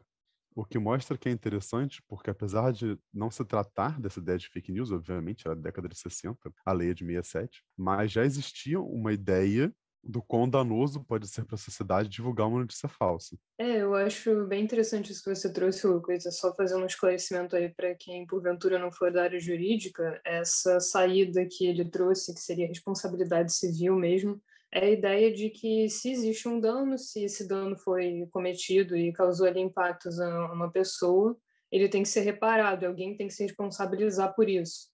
O 0.55 0.63
que 0.63 0.77
mostra 0.77 1.17
que 1.17 1.27
é 1.27 1.31
interessante, 1.31 2.01
porque 2.07 2.29
apesar 2.29 2.71
de 2.71 2.97
não 3.13 3.31
se 3.31 3.43
tratar 3.43 3.99
dessa 3.99 4.19
ideia 4.19 4.37
de 4.37 4.47
fake 4.47 4.71
news, 4.71 4.91
obviamente, 4.91 5.47
era 5.47 5.55
da 5.55 5.63
década 5.63 5.87
de 5.87 5.97
60, 5.97 6.51
a 6.65 6.71
lei 6.71 6.91
é 6.91 6.93
de 6.93 7.03
67, 7.03 7.63
mas 7.75 8.11
já 8.11 8.23
existia 8.23 8.79
uma 8.79 9.11
ideia 9.11 9.73
do 10.03 10.21
quão 10.21 10.49
danoso 10.49 11.03
pode 11.03 11.27
ser 11.27 11.45
para 11.45 11.55
a 11.55 11.57
sociedade 11.57 12.09
divulgar 12.09 12.47
uma 12.47 12.59
notícia 12.59 12.89
falsa. 12.89 13.37
É, 13.57 13.81
eu 13.81 13.95
acho 13.95 14.45
bem 14.45 14.63
interessante 14.63 15.11
isso 15.11 15.23
que 15.23 15.33
você 15.33 15.51
trouxe, 15.51 15.87
Lucas. 15.87 16.25
É 16.25 16.31
só 16.31 16.53
fazer 16.53 16.75
um 16.75 16.85
esclarecimento 16.85 17.55
aí 17.55 17.69
para 17.69 17.95
quem, 17.95 18.27
porventura, 18.27 18.77
não 18.77 18.91
for 18.91 19.11
da 19.11 19.23
área 19.23 19.39
jurídica. 19.39 20.19
Essa 20.25 20.79
saída 20.79 21.47
que 21.49 21.65
ele 21.65 21.85
trouxe, 21.85 22.33
que 22.33 22.41
seria 22.41 22.67
responsabilidade 22.67 23.53
civil 23.53 23.95
mesmo, 23.95 24.41
é 24.73 24.85
a 24.85 24.89
ideia 24.89 25.31
de 25.31 25.51
que 25.51 25.87
se 25.87 26.11
existe 26.11 26.47
um 26.47 26.59
dano, 26.59 26.97
se 26.97 27.23
esse 27.23 27.47
dano 27.47 27.77
foi 27.77 28.27
cometido 28.31 28.97
e 28.97 29.13
causou 29.13 29.45
ali 29.45 29.59
impactos 29.59 30.19
a 30.19 30.51
uma 30.51 30.71
pessoa, 30.71 31.37
ele 31.71 31.87
tem 31.87 32.01
que 32.01 32.09
ser 32.09 32.21
reparado, 32.21 32.85
alguém 32.85 33.15
tem 33.15 33.27
que 33.27 33.33
se 33.33 33.43
responsabilizar 33.43 34.33
por 34.35 34.49
isso. 34.49 34.91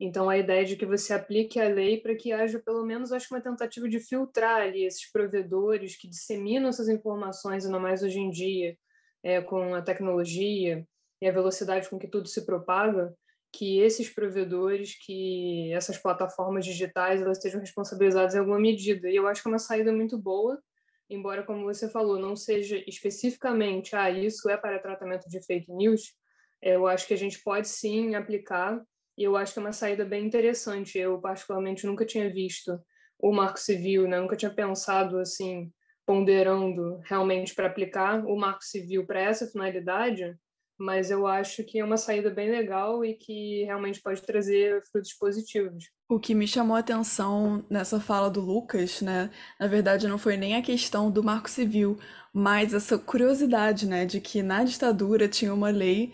Então, 0.00 0.30
a 0.30 0.38
ideia 0.38 0.64
de 0.64 0.76
que 0.76 0.86
você 0.86 1.12
aplique 1.12 1.60
a 1.60 1.68
lei 1.68 2.00
para 2.00 2.14
que 2.14 2.32
haja, 2.32 2.62
pelo 2.64 2.86
menos, 2.86 3.12
acho 3.12 3.34
uma 3.34 3.40
tentativa 3.40 3.88
de 3.88 4.00
filtrar 4.00 4.62
ali 4.62 4.84
esses 4.84 5.10
provedores 5.10 5.96
que 5.96 6.08
disseminam 6.08 6.68
essas 6.68 6.88
informações, 6.88 7.66
ainda 7.66 7.78
mais 7.78 8.02
hoje 8.02 8.20
em 8.20 8.30
dia, 8.30 8.78
é, 9.22 9.42
com 9.42 9.74
a 9.74 9.82
tecnologia 9.82 10.86
e 11.20 11.28
a 11.28 11.32
velocidade 11.32 11.90
com 11.90 11.98
que 11.98 12.08
tudo 12.08 12.28
se 12.28 12.46
propaga, 12.46 13.12
que 13.52 13.80
esses 13.80 14.08
provedores, 14.08 14.94
que 15.04 15.72
essas 15.72 15.98
plataformas 15.98 16.64
digitais, 16.64 17.20
elas 17.22 17.38
estejam 17.38 17.60
responsabilizadas 17.60 18.34
em 18.34 18.38
alguma 18.38 18.58
medida. 18.58 19.10
E 19.10 19.16
eu 19.16 19.26
acho 19.26 19.42
que 19.42 19.48
é 19.48 19.52
uma 19.52 19.58
saída 19.58 19.92
muito 19.92 20.18
boa, 20.18 20.60
embora, 21.08 21.42
como 21.42 21.64
você 21.64 21.88
falou, 21.88 22.18
não 22.18 22.36
seja 22.36 22.82
especificamente, 22.86 23.96
ah, 23.96 24.10
isso 24.10 24.48
é 24.50 24.56
para 24.56 24.78
tratamento 24.78 25.28
de 25.28 25.44
fake 25.44 25.72
news, 25.72 26.12
é, 26.60 26.74
eu 26.74 26.86
acho 26.86 27.06
que 27.06 27.14
a 27.14 27.18
gente 27.18 27.42
pode 27.42 27.68
sim 27.68 28.14
aplicar 28.14 28.82
e 29.16 29.24
eu 29.24 29.36
acho 29.36 29.52
que 29.52 29.58
é 29.58 29.62
uma 29.62 29.72
saída 29.72 30.04
bem 30.04 30.26
interessante. 30.26 30.98
Eu, 30.98 31.20
particularmente, 31.20 31.86
nunca 31.86 32.04
tinha 32.04 32.32
visto 32.32 32.78
o 33.18 33.32
Marco 33.32 33.58
Civil, 33.58 34.06
né? 34.06 34.20
nunca 34.20 34.36
tinha 34.36 34.50
pensado 34.50 35.18
assim, 35.18 35.72
ponderando 36.06 37.00
realmente 37.04 37.54
para 37.54 37.66
aplicar 37.66 38.24
o 38.24 38.36
Marco 38.36 38.64
Civil 38.64 39.04
para 39.06 39.20
essa 39.20 39.46
finalidade, 39.46 40.36
mas 40.78 41.10
eu 41.10 41.26
acho 41.26 41.64
que 41.64 41.80
é 41.80 41.84
uma 41.84 41.96
saída 41.96 42.30
bem 42.30 42.50
legal 42.50 43.04
e 43.04 43.14
que 43.14 43.64
realmente 43.64 44.00
pode 44.00 44.22
trazer 44.22 44.80
frutos 44.90 45.12
positivos. 45.14 45.84
O 46.08 46.18
que 46.18 46.34
me 46.34 46.46
chamou 46.46 46.76
a 46.76 46.80
atenção 46.80 47.64
nessa 47.68 48.00
fala 48.00 48.30
do 48.30 48.40
Lucas, 48.40 49.02
né, 49.02 49.30
na 49.58 49.66
verdade 49.66 50.08
não 50.08 50.16
foi 50.16 50.36
nem 50.36 50.56
a 50.56 50.62
questão 50.62 51.10
do 51.10 51.22
Marco 51.22 51.50
Civil, 51.50 51.98
mas 52.32 52.72
essa 52.72 52.96
curiosidade, 52.96 53.86
né, 53.86 54.06
de 54.06 54.20
que 54.20 54.42
na 54.42 54.62
ditadura 54.64 55.28
tinha 55.28 55.52
uma 55.52 55.70
lei 55.70 56.12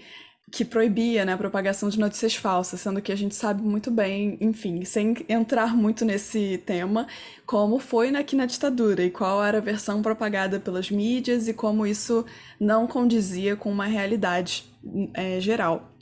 que 0.54 0.64
proibia 0.64 1.24
né, 1.24 1.32
a 1.32 1.36
propagação 1.36 1.88
de 1.88 1.98
notícias 1.98 2.36
falsas, 2.36 2.80
sendo 2.80 3.02
que 3.02 3.10
a 3.10 3.16
gente 3.16 3.34
sabe 3.34 3.60
muito 3.60 3.90
bem, 3.90 4.38
enfim, 4.40 4.84
sem 4.84 5.16
entrar 5.28 5.74
muito 5.74 6.04
nesse 6.04 6.62
tema, 6.64 7.08
como 7.44 7.80
foi 7.80 8.14
aqui 8.14 8.36
na 8.36 8.46
ditadura 8.46 9.02
e 9.02 9.10
qual 9.10 9.42
era 9.42 9.58
a 9.58 9.60
versão 9.60 10.00
propagada 10.00 10.60
pelas 10.60 10.92
mídias 10.92 11.48
e 11.48 11.54
como 11.54 11.84
isso 11.84 12.24
não 12.60 12.86
condizia 12.86 13.56
com 13.56 13.68
uma 13.68 13.86
realidade 13.86 14.64
é, 15.12 15.40
geral. 15.40 15.92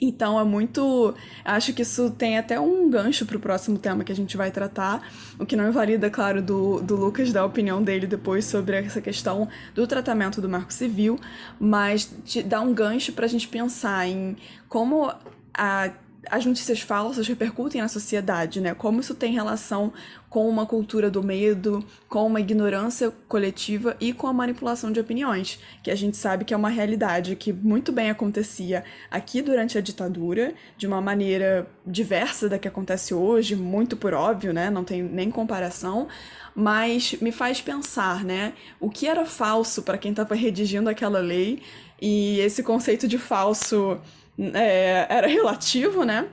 Então 0.00 0.38
é 0.38 0.44
muito. 0.44 1.14
Acho 1.44 1.72
que 1.72 1.82
isso 1.82 2.10
tem 2.10 2.38
até 2.38 2.58
um 2.58 2.88
gancho 2.90 3.24
para 3.26 3.36
o 3.36 3.40
próximo 3.40 3.78
tema 3.78 4.04
que 4.04 4.12
a 4.12 4.16
gente 4.16 4.36
vai 4.36 4.50
tratar, 4.50 5.08
o 5.38 5.46
que 5.46 5.56
não 5.56 5.68
invalida, 5.68 6.10
claro, 6.10 6.42
do, 6.42 6.80
do 6.80 6.96
Lucas 6.96 7.32
dar 7.32 7.42
a 7.42 7.44
opinião 7.44 7.82
dele 7.82 8.06
depois 8.06 8.44
sobre 8.44 8.76
essa 8.76 9.00
questão 9.00 9.48
do 9.74 9.86
tratamento 9.86 10.40
do 10.40 10.48
marco 10.48 10.72
civil, 10.72 11.18
mas 11.58 12.12
dá 12.46 12.60
um 12.60 12.74
gancho 12.74 13.12
para 13.12 13.26
a 13.26 13.28
gente 13.28 13.48
pensar 13.48 14.06
em 14.06 14.36
como 14.68 15.12
a 15.52 15.90
as 16.30 16.44
notícias 16.44 16.80
falsas 16.80 17.26
repercutem 17.26 17.80
na 17.80 17.88
sociedade, 17.88 18.60
né? 18.60 18.74
Como 18.74 19.00
isso 19.00 19.14
tem 19.14 19.32
relação 19.32 19.92
com 20.28 20.48
uma 20.48 20.66
cultura 20.66 21.10
do 21.10 21.22
medo, 21.22 21.84
com 22.08 22.26
uma 22.26 22.40
ignorância 22.40 23.12
coletiva 23.28 23.96
e 24.00 24.12
com 24.12 24.26
a 24.26 24.32
manipulação 24.32 24.90
de 24.90 24.98
opiniões, 24.98 25.60
que 25.82 25.90
a 25.90 25.94
gente 25.94 26.16
sabe 26.16 26.44
que 26.44 26.52
é 26.52 26.56
uma 26.56 26.68
realidade 26.68 27.36
que 27.36 27.52
muito 27.52 27.92
bem 27.92 28.10
acontecia 28.10 28.82
aqui 29.10 29.40
durante 29.40 29.78
a 29.78 29.80
ditadura, 29.80 30.52
de 30.76 30.88
uma 30.88 31.00
maneira 31.00 31.68
diversa 31.86 32.48
da 32.48 32.58
que 32.58 32.66
acontece 32.66 33.14
hoje, 33.14 33.54
muito 33.54 33.96
por 33.96 34.12
óbvio, 34.12 34.52
né? 34.52 34.70
Não 34.70 34.82
tem 34.82 35.02
nem 35.02 35.30
comparação, 35.30 36.08
mas 36.54 37.14
me 37.20 37.30
faz 37.30 37.60
pensar, 37.60 38.24
né? 38.24 38.54
O 38.80 38.90
que 38.90 39.06
era 39.06 39.24
falso 39.24 39.82
para 39.82 39.98
quem 39.98 40.10
estava 40.10 40.34
redigindo 40.34 40.90
aquela 40.90 41.20
lei 41.20 41.62
e 42.00 42.40
esse 42.40 42.62
conceito 42.62 43.06
de 43.06 43.18
falso 43.18 44.00
é, 44.38 45.06
era 45.08 45.26
relativo, 45.26 46.04
né? 46.04 46.28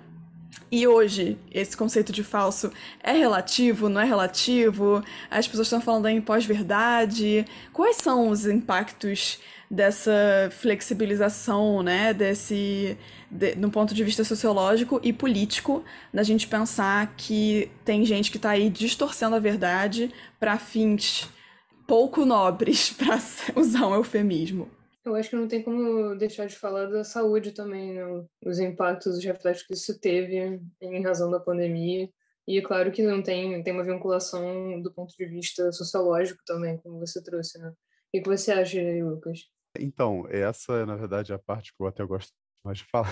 E 0.71 0.87
hoje, 0.87 1.37
esse 1.51 1.75
conceito 1.75 2.13
de 2.13 2.23
falso 2.23 2.71
é 3.03 3.11
relativo, 3.11 3.89
não 3.89 3.99
é 3.99 4.05
relativo? 4.05 5.03
As 5.29 5.45
pessoas 5.45 5.67
estão 5.67 5.81
falando 5.81 6.07
em 6.07 6.21
pós-verdade. 6.21 7.45
Quais 7.73 7.97
são 7.97 8.29
os 8.29 8.45
impactos 8.45 9.39
dessa 9.69 10.49
flexibilização, 10.51 11.83
né? 11.83 12.13
Desse, 12.13 12.97
de, 13.29 13.55
no 13.55 13.69
ponto 13.69 13.93
de 13.93 14.03
vista 14.03 14.23
sociológico 14.23 14.99
e 15.03 15.11
político, 15.11 15.83
da 16.13 16.23
gente 16.23 16.47
pensar 16.47 17.13
que 17.17 17.69
tem 17.83 18.05
gente 18.05 18.31
que 18.31 18.37
está 18.37 18.51
aí 18.51 18.69
distorcendo 18.69 19.35
a 19.35 19.39
verdade 19.39 20.09
para 20.39 20.57
fins 20.57 21.29
pouco 21.85 22.25
nobres, 22.25 22.91
para 22.97 23.19
usar 23.57 23.87
um 23.87 23.95
eufemismo. 23.95 24.69
Eu 25.03 25.15
acho 25.15 25.29
que 25.31 25.35
não 25.35 25.47
tem 25.47 25.63
como 25.63 26.15
deixar 26.15 26.45
de 26.45 26.55
falar 26.55 26.85
da 26.85 27.03
saúde 27.03 27.51
também, 27.53 27.93
né? 27.93 28.03
os 28.45 28.59
impactos, 28.59 29.17
os 29.17 29.23
reflexos 29.23 29.65
que 29.65 29.73
isso 29.73 29.99
teve 29.99 30.61
em 30.79 31.03
razão 31.03 31.31
da 31.31 31.39
pandemia. 31.39 32.07
E 32.47 32.57
é 32.57 32.61
claro 32.61 32.91
que 32.91 33.01
não 33.01 33.21
tem, 33.21 33.63
tem 33.63 33.73
uma 33.73 33.83
vinculação 33.83 34.79
do 34.81 34.93
ponto 34.93 35.15
de 35.17 35.25
vista 35.25 35.71
sociológico 35.71 36.41
também, 36.45 36.77
como 36.77 36.99
você 36.99 37.23
trouxe, 37.23 37.57
né? 37.59 37.69
O 37.69 38.21
que 38.21 38.29
você 38.29 38.51
acha 38.51 38.79
Lucas? 39.03 39.39
Então, 39.79 40.25
essa, 40.29 40.85
na 40.85 40.95
verdade, 40.95 41.31
é 41.31 41.35
a 41.35 41.39
parte 41.39 41.73
que 41.73 41.81
eu 41.81 41.87
até 41.87 42.03
gosto 42.03 42.33
mais 42.63 42.79
de 42.79 42.85
falar. 42.85 43.11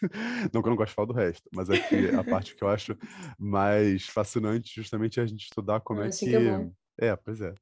Não 0.52 0.60
que 0.60 0.68
eu 0.68 0.70
não 0.70 0.76
gosto 0.76 0.90
de 0.90 0.94
falar 0.94 1.06
do 1.06 1.14
resto, 1.14 1.48
mas 1.54 1.70
é 1.70 1.78
que 1.78 2.14
a 2.14 2.22
parte 2.22 2.54
que 2.54 2.62
eu 2.62 2.68
acho 2.68 2.94
mais 3.38 4.06
fascinante 4.06 4.74
justamente 4.74 5.18
é 5.18 5.22
a 5.22 5.26
gente 5.26 5.44
estudar 5.44 5.80
como 5.80 6.02
é 6.02 6.08
assim 6.08 6.26
que... 6.26 6.32
que 6.32 6.36
é, 7.00 7.08
é, 7.08 7.16
pois 7.16 7.40
é 7.40 7.54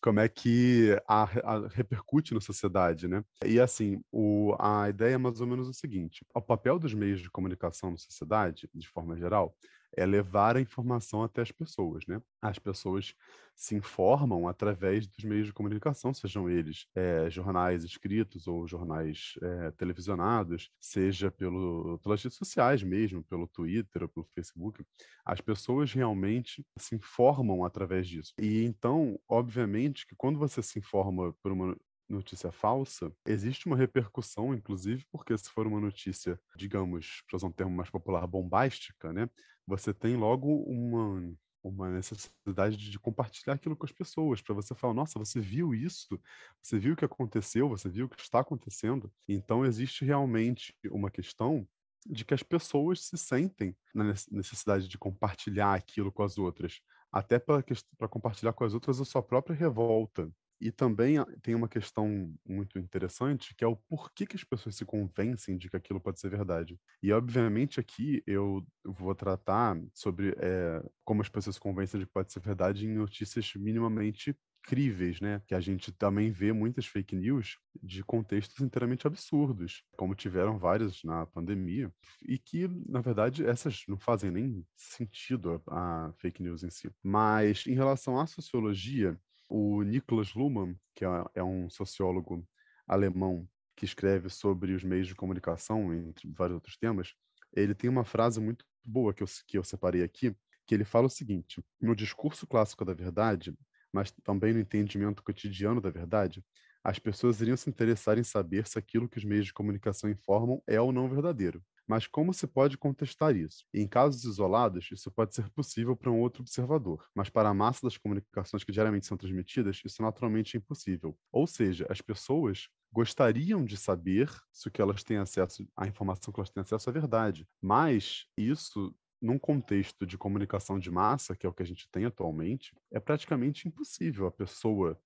como 0.00 0.20
é 0.20 0.28
que 0.28 0.96
a, 1.06 1.22
a, 1.22 1.68
repercute 1.68 2.34
na 2.34 2.40
sociedade, 2.40 3.06
né? 3.06 3.22
E 3.44 3.60
assim, 3.60 4.02
o, 4.10 4.54
a 4.58 4.88
ideia 4.88 5.14
é 5.14 5.18
mais 5.18 5.40
ou 5.40 5.46
menos 5.46 5.68
o 5.68 5.74
seguinte: 5.74 6.24
o 6.34 6.40
papel 6.40 6.78
dos 6.78 6.94
meios 6.94 7.20
de 7.20 7.30
comunicação 7.30 7.90
na 7.90 7.98
sociedade, 7.98 8.68
de 8.74 8.88
forma 8.88 9.16
geral, 9.16 9.54
é 9.96 10.06
levar 10.06 10.56
a 10.56 10.60
informação 10.60 11.22
até 11.22 11.42
as 11.42 11.50
pessoas, 11.52 12.06
né? 12.06 12.20
As 12.40 12.58
pessoas 12.58 13.14
se 13.54 13.74
informam 13.74 14.48
através 14.48 15.06
dos 15.06 15.22
meios 15.22 15.46
de 15.46 15.52
comunicação, 15.52 16.14
sejam 16.14 16.48
eles 16.48 16.86
é, 16.94 17.28
jornais 17.28 17.84
escritos 17.84 18.46
ou 18.46 18.66
jornais 18.66 19.34
é, 19.42 19.70
televisionados, 19.72 20.70
seja 20.80 21.30
pelo, 21.30 21.98
pelas 21.98 22.22
redes 22.22 22.38
sociais 22.38 22.82
mesmo, 22.82 23.22
pelo 23.24 23.46
Twitter 23.46 24.08
pelo 24.08 24.26
Facebook. 24.34 24.82
As 25.24 25.42
pessoas 25.42 25.92
realmente 25.92 26.64
se 26.78 26.94
informam 26.94 27.62
através 27.62 28.08
disso. 28.08 28.32
E 28.38 28.64
então, 28.64 29.20
obviamente, 29.28 30.06
que 30.06 30.16
quando 30.16 30.38
você 30.38 30.62
se 30.62 30.78
informa 30.78 31.34
por 31.42 31.52
uma 31.52 31.76
notícia 32.08 32.50
falsa, 32.50 33.12
existe 33.26 33.66
uma 33.66 33.76
repercussão, 33.76 34.54
inclusive, 34.54 35.04
porque 35.12 35.36
se 35.36 35.50
for 35.50 35.66
uma 35.66 35.80
notícia, 35.80 36.40
digamos, 36.56 37.22
para 37.26 37.36
usar 37.36 37.46
um 37.46 37.52
termo 37.52 37.74
mais 37.76 37.90
popular, 37.90 38.26
bombástica, 38.26 39.12
né? 39.12 39.28
Você 39.70 39.94
tem 39.94 40.16
logo 40.16 40.48
uma 40.64 41.32
uma 41.62 41.90
necessidade 41.90 42.76
de 42.76 42.98
compartilhar 42.98 43.54
aquilo 43.54 43.76
com 43.76 43.84
as 43.84 43.92
pessoas, 43.92 44.40
para 44.40 44.54
você 44.54 44.74
falar, 44.74 44.94
nossa, 44.94 45.18
você 45.18 45.38
viu 45.40 45.74
isso? 45.74 46.18
Você 46.62 46.78
viu 46.78 46.94
o 46.94 46.96
que 46.96 47.04
aconteceu? 47.04 47.68
Você 47.68 47.88
viu 47.88 48.06
o 48.06 48.08
que 48.08 48.18
está 48.20 48.40
acontecendo? 48.40 49.12
Então 49.28 49.64
existe 49.64 50.04
realmente 50.04 50.74
uma 50.90 51.10
questão 51.10 51.68
de 52.06 52.24
que 52.24 52.32
as 52.32 52.42
pessoas 52.42 53.04
se 53.04 53.18
sentem 53.18 53.76
na 53.94 54.14
necessidade 54.30 54.88
de 54.88 54.96
compartilhar 54.96 55.74
aquilo 55.74 56.10
com 56.10 56.22
as 56.22 56.38
outras, 56.38 56.80
até 57.12 57.38
para 57.38 58.08
compartilhar 58.08 58.54
com 58.54 58.64
as 58.64 58.72
outras 58.72 58.98
a 58.98 59.04
sua 59.04 59.22
própria 59.22 59.54
revolta, 59.54 60.32
e 60.60 60.70
também 60.70 61.16
tem 61.42 61.54
uma 61.54 61.68
questão 61.68 62.34
muito 62.46 62.78
interessante, 62.78 63.54
que 63.54 63.64
é 63.64 63.66
o 63.66 63.76
porquê 63.76 64.26
que 64.26 64.36
as 64.36 64.44
pessoas 64.44 64.76
se 64.76 64.84
convencem 64.84 65.56
de 65.56 65.70
que 65.70 65.76
aquilo 65.76 66.00
pode 66.00 66.20
ser 66.20 66.30
verdade. 66.30 66.78
E, 67.02 67.12
obviamente, 67.12 67.80
aqui 67.80 68.22
eu 68.26 68.66
vou 68.84 69.14
tratar 69.14 69.76
sobre 69.94 70.34
é, 70.38 70.82
como 71.04 71.22
as 71.22 71.28
pessoas 71.28 71.56
se 71.56 71.60
convencem 71.60 71.98
de 72.00 72.06
que 72.06 72.12
pode 72.12 72.32
ser 72.32 72.40
verdade 72.40 72.86
em 72.86 72.94
notícias 72.94 73.52
minimamente 73.54 74.36
críveis, 74.62 75.20
né? 75.20 75.42
Que 75.46 75.54
a 75.54 75.60
gente 75.60 75.90
também 75.92 76.30
vê 76.30 76.52
muitas 76.52 76.86
fake 76.86 77.16
news 77.16 77.58
de 77.82 78.04
contextos 78.04 78.60
inteiramente 78.60 79.06
absurdos, 79.06 79.82
como 79.96 80.14
tiveram 80.14 80.58
várias 80.58 81.02
na 81.02 81.26
pandemia, 81.26 81.92
e 82.22 82.38
que, 82.38 82.68
na 82.86 83.00
verdade, 83.00 83.44
essas 83.44 83.84
não 83.88 83.98
fazem 83.98 84.30
nem 84.30 84.64
sentido 84.76 85.62
a, 85.68 86.08
a 86.08 86.12
fake 86.14 86.42
news 86.42 86.62
em 86.62 86.70
si. 86.70 86.90
Mas, 87.02 87.66
em 87.66 87.74
relação 87.74 88.20
à 88.20 88.26
sociologia, 88.26 89.18
o 89.50 89.82
Niklas 89.82 90.32
Luhmann, 90.34 90.76
que 90.94 91.04
é, 91.04 91.08
é 91.34 91.44
um 91.44 91.68
sociólogo 91.68 92.46
alemão 92.86 93.48
que 93.76 93.84
escreve 93.84 94.30
sobre 94.30 94.72
os 94.72 94.84
meios 94.84 95.08
de 95.08 95.14
comunicação, 95.14 95.92
entre 95.92 96.30
vários 96.32 96.54
outros 96.54 96.76
temas, 96.76 97.14
ele 97.52 97.74
tem 97.74 97.90
uma 97.90 98.04
frase 98.04 98.40
muito 98.40 98.64
boa 98.84 99.12
que 99.12 99.22
eu, 99.22 99.26
que 99.46 99.58
eu 99.58 99.64
separei 99.64 100.02
aqui, 100.02 100.36
que 100.66 100.74
ele 100.74 100.84
fala 100.84 101.06
o 101.06 101.10
seguinte: 101.10 101.62
no 101.80 101.96
discurso 101.96 102.46
clássico 102.46 102.84
da 102.84 102.94
verdade, 102.94 103.54
mas 103.92 104.12
também 104.22 104.52
no 104.52 104.60
entendimento 104.60 105.22
cotidiano 105.22 105.80
da 105.80 105.90
verdade, 105.90 106.44
as 106.84 106.98
pessoas 106.98 107.40
iriam 107.40 107.56
se 107.56 107.68
interessar 107.68 108.18
em 108.18 108.24
saber 108.24 108.66
se 108.66 108.78
aquilo 108.78 109.08
que 109.08 109.18
os 109.18 109.24
meios 109.24 109.46
de 109.46 109.52
comunicação 109.52 110.08
informam 110.08 110.62
é 110.66 110.80
ou 110.80 110.92
não 110.92 111.08
verdadeiro. 111.08 111.62
Mas 111.90 112.06
como 112.06 112.32
se 112.32 112.46
pode 112.46 112.78
contestar 112.78 113.34
isso? 113.34 113.66
Em 113.74 113.84
casos 113.88 114.22
isolados, 114.22 114.92
isso 114.92 115.10
pode 115.10 115.34
ser 115.34 115.50
possível 115.50 115.96
para 115.96 116.08
um 116.08 116.20
outro 116.20 116.40
observador, 116.40 117.04
mas 117.12 117.28
para 117.28 117.48
a 117.48 117.52
massa 117.52 117.84
das 117.84 117.98
comunicações 117.98 118.62
que 118.62 118.70
diariamente 118.70 119.06
são 119.06 119.16
transmitidas, 119.16 119.82
isso 119.84 120.00
naturalmente 120.00 120.56
é 120.56 120.58
impossível. 120.60 121.18
Ou 121.32 121.48
seja, 121.48 121.88
as 121.90 122.00
pessoas 122.00 122.68
gostariam 122.92 123.64
de 123.64 123.76
saber 123.76 124.30
se 124.52 124.68
o 124.68 124.70
que 124.70 124.80
elas 124.80 125.02
têm 125.02 125.16
acesso, 125.16 125.68
a 125.76 125.88
informação 125.88 126.32
que 126.32 126.38
elas 126.38 126.50
têm 126.50 126.60
acesso 126.60 126.88
é 126.88 126.92
verdade, 126.92 127.44
mas 127.60 128.26
isso 128.38 128.94
num 129.20 129.36
contexto 129.36 130.06
de 130.06 130.16
comunicação 130.16 130.78
de 130.78 130.92
massa, 130.92 131.34
que 131.34 131.44
é 131.44 131.48
o 131.48 131.52
que 131.52 131.64
a 131.64 131.66
gente 131.66 131.90
tem 131.90 132.04
atualmente, 132.04 132.72
é 132.92 133.00
praticamente 133.00 133.66
impossível 133.66 134.28
a 134.28 134.30
pessoa, 134.30 134.96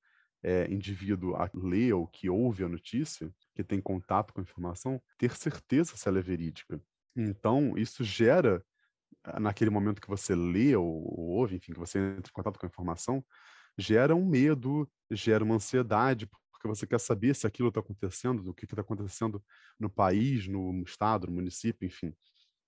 é, 0.45 0.71
indivíduo, 0.71 1.35
a 1.35 1.51
ler 1.55 1.95
ou 1.95 2.07
que 2.07 2.29
ouve 2.29 2.63
a 2.63 2.69
notícia, 2.69 3.33
que 3.55 3.65
tem 3.65 3.81
contato 3.81 4.33
com 4.33 4.41
a 4.41 4.43
informação, 4.43 5.03
ter 5.17 5.35
certeza 5.35 5.97
se 5.97 6.07
ela 6.07 6.19
é 6.19 6.23
verídica. 6.23 6.79
Então, 7.17 7.79
isso 7.79 8.05
gera, 8.05 8.63
ah, 9.25 9.41
naquele 9.41 9.71
momento 9.71 10.03
que 10.03 10.09
você 10.09 10.35
lê 10.35 10.77
ou, 10.77 10.85
ou 10.85 11.27
ouve, 11.39 11.57
enfim, 11.57 11.73
que 11.73 11.79
você 11.79 11.99
entra 11.99 12.31
em 12.31 12.33
contato 12.33 12.59
com 12.59 12.67
a 12.67 12.69
informação, 12.69 13.25
gera 13.79 14.15
um 14.15 14.27
medo, 14.27 14.89
gera 15.11 15.43
uma 15.43 15.55
ansiedade, 15.55 16.29
porque 16.53 16.69
você 16.69 16.87
quer 16.87 17.01
saber 17.01 17.35
se 17.35 17.47
aquilo 17.47 17.69
está 17.69 17.81
acontecendo, 17.81 18.47
o 18.51 18.55
que 18.55 18.67
está 18.67 18.83
acontecendo 18.83 19.43
no 19.81 19.89
país, 19.89 20.47
no 20.47 20.83
estado, 20.83 21.27
no 21.27 21.33
município, 21.33 21.87
enfim. 21.87 22.15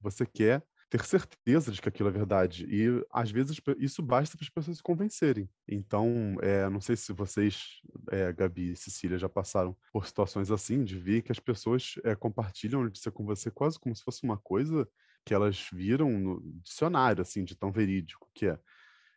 Você 0.00 0.24
quer 0.24 0.64
ter 0.88 1.04
certeza 1.04 1.72
de 1.72 1.80
que 1.80 1.88
aquilo 1.88 2.08
é 2.08 2.12
verdade. 2.12 2.66
E 2.68 3.04
às 3.12 3.30
vezes 3.30 3.60
isso 3.78 4.02
basta 4.02 4.36
para 4.36 4.44
as 4.44 4.50
pessoas 4.50 4.76
se 4.76 4.82
convencerem. 4.82 5.48
Então, 5.68 6.36
é, 6.40 6.68
não 6.68 6.80
sei 6.80 6.96
se 6.96 7.12
vocês, 7.12 7.80
é, 8.10 8.32
Gabi 8.32 8.72
e 8.72 8.76
Cecília, 8.76 9.18
já 9.18 9.28
passaram 9.28 9.76
por 9.92 10.06
situações 10.06 10.50
assim, 10.50 10.84
de 10.84 10.98
ver 10.98 11.22
que 11.22 11.32
as 11.32 11.40
pessoas 11.40 11.94
é, 12.04 12.14
compartilham 12.14 12.82
notícia 12.82 13.10
com 13.10 13.24
você 13.24 13.50
quase 13.50 13.78
como 13.78 13.94
se 13.94 14.02
fosse 14.02 14.22
uma 14.22 14.38
coisa 14.38 14.88
que 15.24 15.34
elas 15.34 15.68
viram 15.72 16.10
no 16.10 16.40
dicionário, 16.62 17.20
assim, 17.22 17.44
de 17.44 17.56
tão 17.56 17.72
verídico 17.72 18.30
que 18.32 18.46
é. 18.46 18.58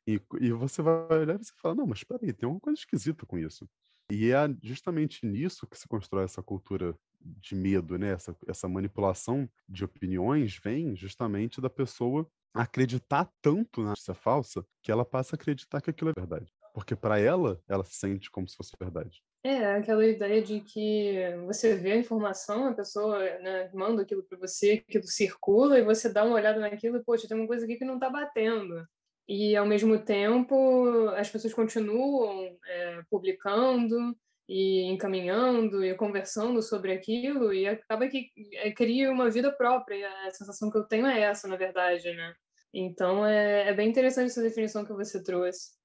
E, 0.08 0.20
e 0.42 0.52
você 0.52 0.82
vai 0.82 1.20
olhar 1.20 1.36
e 1.36 1.44
você 1.44 1.54
fala, 1.62 1.76
não, 1.76 1.86
mas 1.86 2.00
espera 2.00 2.20
aí, 2.24 2.34
tem 2.34 2.50
uma 2.50 2.60
coisa 2.60 2.80
esquisita 2.80 3.28
com 3.28 3.38
isso. 3.38 3.70
E 4.12 4.32
é 4.32 4.38
justamente 4.64 5.24
nisso 5.24 5.68
que 5.68 5.78
se 5.78 5.88
constrói 5.88 6.24
essa 6.24 6.42
cultura 6.42 6.98
de 7.22 7.56
medo, 7.56 7.98
né? 7.98 8.14
Essa, 8.14 8.36
essa 8.48 8.68
manipulação 8.68 9.50
de 9.68 9.84
opiniões 9.84 10.60
vem 10.64 10.96
justamente 10.96 11.62
da 11.62 11.70
pessoa 11.70 12.30
acreditar 12.54 13.30
tanto 13.42 13.82
na 13.82 13.90
notícia 13.90 14.14
falsa 14.14 14.66
que 14.82 14.92
ela 14.92 15.06
passa 15.06 15.36
a 15.36 15.38
acreditar 15.38 15.82
que 15.82 15.90
aquilo 15.90 16.10
é 16.10 16.14
verdade. 16.14 16.52
Porque 16.74 16.96
para 16.96 17.20
ela, 17.20 17.62
ela 17.68 17.84
se 17.84 17.96
sente 17.96 18.30
como 18.30 18.48
se 18.48 18.56
fosse 18.56 18.76
verdade. 18.80 19.22
É, 19.44 19.76
aquela 19.76 20.06
ideia 20.06 20.42
de 20.42 20.60
que 20.60 21.16
você 21.46 21.76
vê 21.76 21.94
a 21.94 21.98
informação, 21.98 22.68
a 22.68 22.74
pessoa 22.74 23.20
né, 23.40 23.70
manda 23.74 24.02
aquilo 24.02 24.24
para 24.24 24.38
você, 24.38 24.84
aquilo 24.88 25.08
circula, 25.08 25.80
e 25.80 25.84
você 25.84 26.12
dá 26.12 26.26
uma 26.26 26.36
olhada 26.36 26.60
naquilo 26.60 26.98
e, 26.98 27.04
poxa, 27.04 27.28
tem 27.28 27.38
uma 27.38 27.48
coisa 27.48 27.64
aqui 27.64 27.78
que 27.78 27.86
não 27.86 27.96
está 27.96 28.10
batendo. 28.10 28.86
E, 29.28 29.56
ao 29.56 29.66
mesmo 29.66 29.98
tempo, 29.98 31.08
as 31.16 31.30
pessoas 31.30 31.54
continuam 31.54 32.58
é, 32.66 33.02
publicando 33.10 34.16
e 34.50 34.82
encaminhando 34.86 35.86
e 35.86 35.94
conversando 35.94 36.60
sobre 36.64 36.92
aquilo 36.92 37.54
e 37.54 37.68
acaba 37.68 38.08
que 38.08 38.32
é, 38.54 38.72
cria 38.72 39.12
uma 39.12 39.30
vida 39.30 39.52
própria. 39.52 40.10
A 40.26 40.32
sensação 40.32 40.72
que 40.72 40.78
eu 40.78 40.86
tenho 40.86 41.06
é 41.06 41.22
essa, 41.22 41.48
na 41.48 41.56
verdade, 41.56 42.12
né? 42.16 42.34
Então, 42.74 43.24
é, 43.24 43.70
é 43.70 43.74
bem 43.74 43.88
interessante 43.88 44.32
essa 44.32 44.42
definição 44.42 44.84
que 44.84 44.92
você 44.92 45.22
trouxe. 45.24 45.78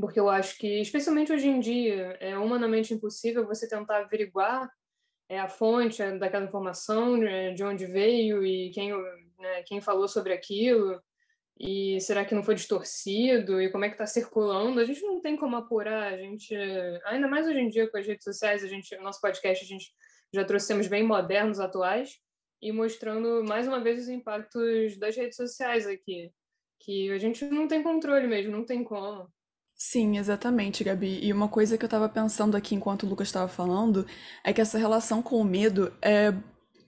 Porque 0.00 0.20
eu 0.20 0.28
acho 0.28 0.56
que, 0.58 0.80
especialmente 0.80 1.32
hoje 1.32 1.48
em 1.48 1.58
dia, 1.58 2.16
é 2.20 2.38
humanamente 2.38 2.94
impossível 2.94 3.44
você 3.44 3.68
tentar 3.68 3.98
averiguar 3.98 4.70
é, 5.28 5.40
a 5.40 5.48
fonte 5.48 6.00
daquela 6.18 6.44
informação, 6.44 7.16
né, 7.16 7.52
de 7.52 7.64
onde 7.64 7.84
veio 7.86 8.46
e 8.46 8.70
quem, 8.70 8.92
né, 9.38 9.62
quem 9.66 9.80
falou 9.80 10.06
sobre 10.06 10.32
aquilo. 10.32 11.02
E 11.58 12.00
será 12.00 12.24
que 12.24 12.34
não 12.34 12.42
foi 12.42 12.54
distorcido? 12.54 13.60
E 13.60 13.70
como 13.70 13.84
é 13.84 13.88
que 13.88 13.94
está 13.94 14.06
circulando? 14.06 14.78
A 14.78 14.84
gente 14.84 15.02
não 15.02 15.20
tem 15.20 15.36
como 15.36 15.56
apurar. 15.56 16.12
A 16.12 16.16
gente, 16.16 16.54
ainda 17.04 17.26
mais 17.26 17.46
hoje 17.46 17.58
em 17.58 17.68
dia 17.68 17.90
com 17.90 17.98
as 17.98 18.06
redes 18.06 18.22
sociais, 18.22 18.62
a 18.62 18.68
gente, 18.68 18.96
nosso 18.98 19.20
podcast 19.20 19.64
a 19.64 19.68
gente 19.68 19.92
já 20.32 20.44
trouxemos 20.44 20.86
bem 20.86 21.02
modernos, 21.02 21.58
atuais, 21.58 22.20
e 22.62 22.70
mostrando 22.70 23.44
mais 23.44 23.66
uma 23.66 23.80
vez 23.80 24.02
os 24.02 24.08
impactos 24.08 24.96
das 24.98 25.16
redes 25.16 25.36
sociais 25.36 25.86
aqui, 25.86 26.30
que 26.80 27.10
a 27.10 27.18
gente 27.18 27.44
não 27.46 27.66
tem 27.66 27.82
controle 27.82 28.26
mesmo, 28.26 28.52
não 28.52 28.64
tem 28.64 28.84
como. 28.84 29.28
Sim, 29.74 30.18
exatamente, 30.18 30.82
Gabi. 30.84 31.24
E 31.24 31.32
uma 31.32 31.48
coisa 31.48 31.78
que 31.78 31.84
eu 31.84 31.88
estava 31.88 32.08
pensando 32.08 32.56
aqui 32.56 32.74
enquanto 32.74 33.04
o 33.04 33.08
Lucas 33.08 33.28
estava 33.28 33.48
falando 33.48 34.06
é 34.44 34.52
que 34.52 34.60
essa 34.60 34.76
relação 34.76 35.22
com 35.22 35.36
o 35.36 35.44
medo 35.44 35.92
é 36.02 36.32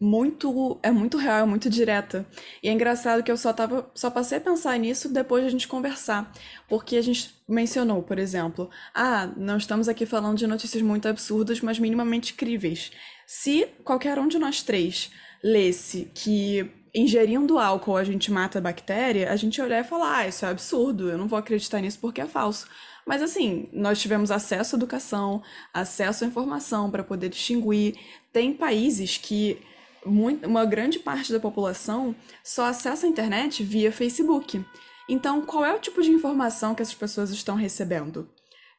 muito 0.00 0.80
é 0.82 0.90
muito 0.90 1.18
real, 1.18 1.40
é 1.40 1.46
muito 1.46 1.68
direta. 1.68 2.26
E 2.62 2.68
é 2.68 2.72
engraçado 2.72 3.22
que 3.22 3.30
eu 3.30 3.36
só 3.36 3.52
tava 3.52 3.90
só 3.94 4.10
passei 4.10 4.38
a 4.38 4.40
pensar 4.40 4.78
nisso 4.78 5.12
depois 5.12 5.42
de 5.42 5.48
a 5.48 5.50
gente 5.50 5.68
conversar, 5.68 6.32
porque 6.68 6.96
a 6.96 7.02
gente 7.02 7.34
mencionou, 7.46 8.02
por 8.02 8.18
exemplo, 8.18 8.70
ah, 8.94 9.30
não 9.36 9.58
estamos 9.58 9.88
aqui 9.88 10.06
falando 10.06 10.38
de 10.38 10.46
notícias 10.46 10.82
muito 10.82 11.06
absurdas, 11.06 11.60
mas 11.60 11.78
minimamente 11.78 12.32
críveis. 12.32 12.90
Se 13.26 13.66
qualquer 13.84 14.18
um 14.18 14.26
de 14.26 14.38
nós 14.38 14.62
três 14.62 15.10
lesse 15.44 16.10
que 16.14 16.70
ingerindo 16.94 17.58
álcool 17.58 17.96
a 17.96 18.04
gente 18.04 18.32
mata 18.32 18.58
a 18.58 18.62
bactéria, 18.62 19.30
a 19.30 19.36
gente 19.36 19.60
olhar 19.60 19.80
e 19.80 19.84
falar, 19.84 20.18
ah, 20.18 20.28
isso 20.28 20.44
é 20.44 20.48
absurdo, 20.48 21.10
eu 21.10 21.18
não 21.18 21.28
vou 21.28 21.38
acreditar 21.38 21.80
nisso 21.80 21.98
porque 22.00 22.20
é 22.20 22.26
falso. 22.26 22.66
Mas 23.06 23.22
assim, 23.22 23.68
nós 23.72 24.00
tivemos 24.00 24.30
acesso 24.30 24.76
à 24.76 24.78
educação, 24.78 25.42
acesso 25.72 26.24
à 26.24 26.26
informação 26.26 26.90
para 26.90 27.04
poder 27.04 27.28
distinguir. 27.28 27.96
Tem 28.32 28.52
países 28.52 29.18
que 29.18 29.58
muito, 30.04 30.46
uma 30.46 30.64
grande 30.64 30.98
parte 30.98 31.32
da 31.32 31.40
população 31.40 32.14
só 32.42 32.66
acessa 32.66 33.06
a 33.06 33.10
internet 33.10 33.62
via 33.62 33.92
Facebook. 33.92 34.64
Então, 35.08 35.42
qual 35.42 35.64
é 35.64 35.74
o 35.74 35.80
tipo 35.80 36.02
de 36.02 36.10
informação 36.10 36.74
que 36.74 36.82
essas 36.82 36.94
pessoas 36.94 37.30
estão 37.30 37.56
recebendo? 37.56 38.28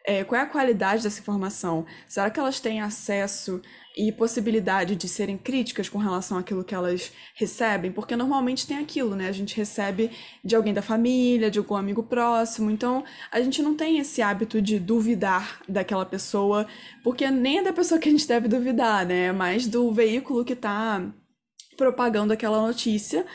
É, 0.05 0.23
qual 0.23 0.39
é 0.39 0.43
a 0.43 0.47
qualidade 0.47 1.03
dessa 1.03 1.19
informação? 1.19 1.85
Será 2.07 2.29
que 2.29 2.39
elas 2.39 2.59
têm 2.59 2.81
acesso 2.81 3.61
e 3.95 4.11
possibilidade 4.11 4.95
de 4.95 5.07
serem 5.07 5.37
críticas 5.37 5.89
com 5.89 5.99
relação 5.99 6.37
àquilo 6.37 6.63
que 6.63 6.73
elas 6.73 7.11
recebem? 7.35 7.91
Porque 7.91 8.15
normalmente 8.15 8.65
tem 8.65 8.77
aquilo, 8.77 9.15
né? 9.15 9.27
A 9.27 9.31
gente 9.31 9.55
recebe 9.55 10.09
de 10.43 10.55
alguém 10.55 10.73
da 10.73 10.81
família, 10.81 11.51
de 11.51 11.59
algum 11.59 11.75
amigo 11.75 12.01
próximo, 12.03 12.71
então 12.71 13.03
a 13.31 13.41
gente 13.41 13.61
não 13.61 13.75
tem 13.75 13.99
esse 13.99 14.21
hábito 14.21 14.61
de 14.61 14.79
duvidar 14.79 15.61
daquela 15.69 16.05
pessoa, 16.05 16.65
porque 17.03 17.29
nem 17.29 17.59
é 17.59 17.63
da 17.63 17.73
pessoa 17.73 17.99
que 17.99 18.09
a 18.09 18.11
gente 18.11 18.27
deve 18.27 18.47
duvidar, 18.47 19.05
né? 19.05 19.27
É 19.27 19.31
mais 19.31 19.67
do 19.67 19.91
veículo 19.93 20.43
que 20.43 20.53
está 20.53 21.01
propagando 21.77 22.33
aquela 22.33 22.61
notícia. 22.61 23.25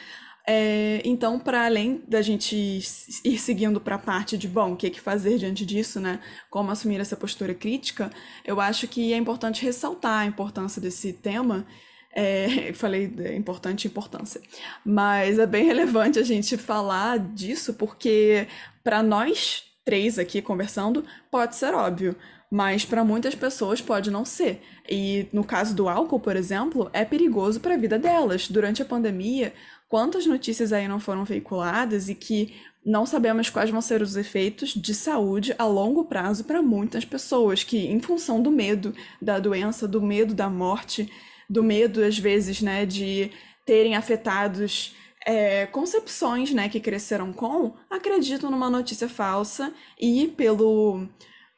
É, 0.49 1.03
então, 1.05 1.41
para 1.41 1.65
além 1.65 2.05
da 2.07 2.23
gente 2.23 2.55
ir 2.57 3.39
seguindo 3.39 3.81
para 3.81 3.97
a 3.97 3.99
parte 3.99 4.39
de, 4.39 4.47
bom, 4.47 4.73
o 4.73 4.77
que, 4.77 4.87
é 4.87 4.91
que 4.91 5.01
fazer 5.01 5.39
diante 5.39 5.67
disso, 5.67 5.99
né? 6.01 6.21
Como 6.49 6.71
assumir 6.71 7.01
essa 7.01 7.17
postura 7.17 7.53
crítica, 7.53 8.11
eu 8.45 8.61
acho 8.61 8.87
que 8.87 9.13
é 9.13 9.17
importante 9.17 9.65
ressaltar 9.65 10.21
a 10.21 10.27
importância 10.27 10.81
desse 10.81 11.13
tema. 11.13 11.67
É, 12.15 12.73
falei 12.75 13.13
importante 13.37 13.89
importância, 13.89 14.41
mas 14.85 15.39
é 15.39 15.47
bem 15.47 15.65
relevante 15.65 16.19
a 16.19 16.23
gente 16.23 16.57
falar 16.57 17.19
disso, 17.19 17.75
porque 17.75 18.47
para 18.85 19.03
nós 19.03 19.65
três 19.85 20.19
aqui 20.19 20.43
conversando, 20.43 21.05
pode 21.31 21.55
ser 21.55 21.73
óbvio, 21.73 22.17
mas 22.51 22.85
para 22.85 23.05
muitas 23.05 23.35
pessoas 23.35 23.81
pode 23.81 24.11
não 24.11 24.25
ser. 24.25 24.61
E 24.89 25.29
no 25.33 25.45
caso 25.45 25.75
do 25.75 25.89
álcool, 25.89 26.21
por 26.21 26.37
exemplo, 26.37 26.91
é 26.93 27.05
perigoso 27.05 27.61
para 27.61 27.75
a 27.75 27.79
vida 27.79 27.99
delas. 27.99 28.49
Durante 28.49 28.83
a 28.83 28.85
pandemia, 28.85 29.53
quantas 29.88 30.27
notícias 30.27 30.72
aí 30.72 30.88
não 30.88 31.01
foram 31.01 31.25
veiculadas 31.25 32.09
e 32.09 32.14
que 32.14 32.55
não 32.85 33.05
sabemos 33.05 33.51
quais 33.51 33.68
vão 33.70 33.81
ser 33.81 34.01
os 34.01 34.16
efeitos 34.16 34.70
de 34.70 34.94
saúde 34.94 35.55
a 35.59 35.64
longo 35.64 36.05
prazo 36.05 36.44
para 36.44 36.62
muitas 36.62 37.05
pessoas 37.05 37.64
que, 37.64 37.87
em 37.87 38.01
função 38.01 38.40
do 38.40 38.51
medo 38.51 38.94
da 39.20 39.40
doença, 39.40 39.88
do 39.88 40.01
medo 40.01 40.35
da 40.35 40.49
morte, 40.49 41.11
do 41.51 41.64
medo 41.64 42.03
às 42.03 42.16
vezes, 42.16 42.62
né, 42.62 42.87
de 42.87 43.33
terem 43.64 43.96
afetados 43.96 44.94
é, 45.27 45.66
concepções, 45.66 46.53
né, 46.53 46.68
que 46.68 46.79
cresceram 46.79 47.33
com, 47.33 47.75
acreditam 47.90 48.51
numa 48.51 48.70
notícia 48.70 49.09
falsa 49.09 49.75
e 50.01 50.29
pelo 50.29 51.09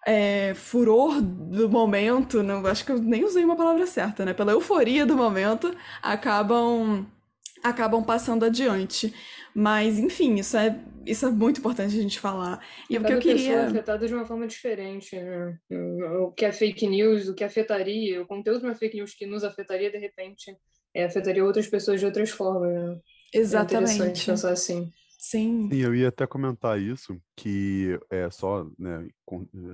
é, 0.06 0.54
furor 0.54 1.20
do 1.20 1.68
momento, 1.68 2.42
não, 2.42 2.64
acho 2.66 2.86
que 2.86 2.92
eu 2.92 2.98
nem 2.98 3.24
usei 3.24 3.44
uma 3.44 3.56
palavra 3.56 3.86
certa, 3.86 4.24
né? 4.24 4.32
Pela 4.32 4.52
euforia 4.52 5.04
do 5.04 5.14
momento, 5.14 5.74
acabam 6.02 7.06
acabam 7.62 8.04
passando 8.04 8.44
adiante. 8.44 9.14
Mas, 9.54 9.98
enfim, 9.98 10.36
isso 10.36 10.56
é, 10.56 10.78
isso 11.04 11.26
é 11.26 11.30
muito 11.30 11.58
importante 11.58 11.96
a 11.96 12.02
gente 12.02 12.20
falar. 12.20 12.64
E 12.88 12.94
Cada 12.94 13.04
o 13.04 13.08
que 13.08 13.14
eu 13.14 13.20
queria. 13.20 13.54
é 13.54 13.66
afetada 13.66 14.06
de 14.06 14.14
uma 14.14 14.24
forma 14.24 14.46
diferente. 14.46 15.16
Né? 15.16 15.58
O 16.20 16.30
que 16.32 16.44
é 16.44 16.52
fake 16.52 16.86
news, 16.86 17.28
o 17.28 17.34
que 17.34 17.44
afetaria, 17.44 18.22
o 18.22 18.26
conteúdo 18.26 18.60
de 18.60 18.66
uma 18.66 18.74
fake 18.74 18.96
news 18.96 19.14
que 19.14 19.26
nos 19.26 19.42
afetaria, 19.44 19.90
de 19.90 19.98
repente, 19.98 20.56
é, 20.94 21.04
afetaria 21.04 21.44
outras 21.44 21.66
pessoas 21.66 21.98
de 22.00 22.06
outras 22.06 22.30
formas. 22.30 22.72
Né? 22.72 23.00
Exatamente. 23.34 24.22
É 24.22 24.32
pensar 24.32 24.52
assim. 24.52 24.92
Sim. 25.18 25.68
Sim, 25.70 25.78
eu 25.78 25.94
ia 25.94 26.08
até 26.08 26.26
comentar 26.26 26.80
isso, 26.80 27.20
que 27.34 27.98
é 28.08 28.30
só, 28.30 28.64
né, 28.78 29.08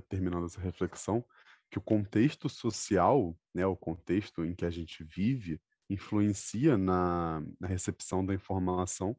terminando 0.09 0.47
essa 0.47 0.61
reflexão, 0.61 1.23
que 1.71 1.77
o 1.77 1.83
contexto 1.83 2.49
social, 2.49 3.37
né, 3.55 3.67
o 3.67 3.77
contexto 3.77 4.45
em 4.45 4.55
que 4.55 4.65
a 4.65 4.71
gente 4.71 5.05
vive, 5.05 5.61
influencia 5.89 6.77
na, 6.79 7.43
na 7.61 7.69
recepção 7.69 8.25
da 8.25 8.35
informação 8.35 9.17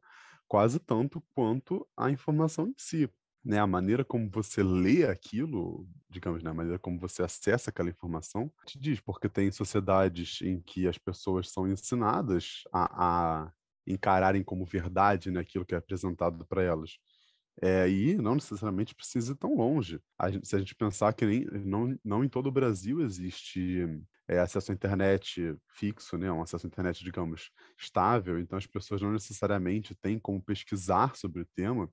quase 0.48 0.78
tanto 0.78 1.20
quanto 1.34 1.86
a 1.96 2.10
informação 2.10 2.68
em 2.68 2.74
si. 2.76 3.10
Né, 3.44 3.60
a 3.60 3.66
maneira 3.66 4.04
como 4.04 4.28
você 4.28 4.60
lê 4.60 5.06
aquilo, 5.06 5.88
digamos, 6.10 6.42
né, 6.42 6.50
a 6.50 6.54
maneira 6.54 6.80
como 6.80 6.98
você 6.98 7.22
acessa 7.22 7.70
aquela 7.70 7.88
informação, 7.88 8.52
te 8.66 8.76
diz, 8.76 8.98
porque 8.98 9.28
tem 9.28 9.52
sociedades 9.52 10.40
em 10.42 10.60
que 10.60 10.88
as 10.88 10.98
pessoas 10.98 11.48
são 11.52 11.68
ensinadas 11.68 12.62
a, 12.72 13.44
a 13.44 13.52
encararem 13.86 14.42
como 14.42 14.64
verdade 14.66 15.30
né, 15.30 15.38
aquilo 15.38 15.64
que 15.64 15.76
é 15.76 15.78
apresentado 15.78 16.44
para 16.44 16.60
elas. 16.60 16.98
É, 17.62 17.88
e 17.88 18.16
não 18.16 18.34
necessariamente 18.34 18.94
precisa 18.94 19.32
ir 19.32 19.36
tão 19.36 19.54
longe. 19.54 19.98
A 20.18 20.30
gente, 20.30 20.46
se 20.46 20.54
a 20.54 20.58
gente 20.58 20.74
pensar 20.74 21.12
que 21.14 21.24
nem, 21.24 21.44
não, 21.64 21.98
não 22.04 22.24
em 22.24 22.28
todo 22.28 22.48
o 22.48 22.52
Brasil 22.52 23.00
existe 23.00 23.86
é, 24.28 24.38
acesso 24.38 24.72
à 24.72 24.74
internet 24.74 25.56
fixo, 25.70 26.18
né, 26.18 26.30
um 26.30 26.42
acesso 26.42 26.66
à 26.66 26.68
internet, 26.68 27.02
digamos, 27.02 27.50
estável, 27.78 28.38
então 28.38 28.58
as 28.58 28.66
pessoas 28.66 29.00
não 29.00 29.12
necessariamente 29.12 29.94
têm 29.94 30.18
como 30.18 30.42
pesquisar 30.42 31.16
sobre 31.16 31.42
o 31.42 31.46
tema, 31.46 31.90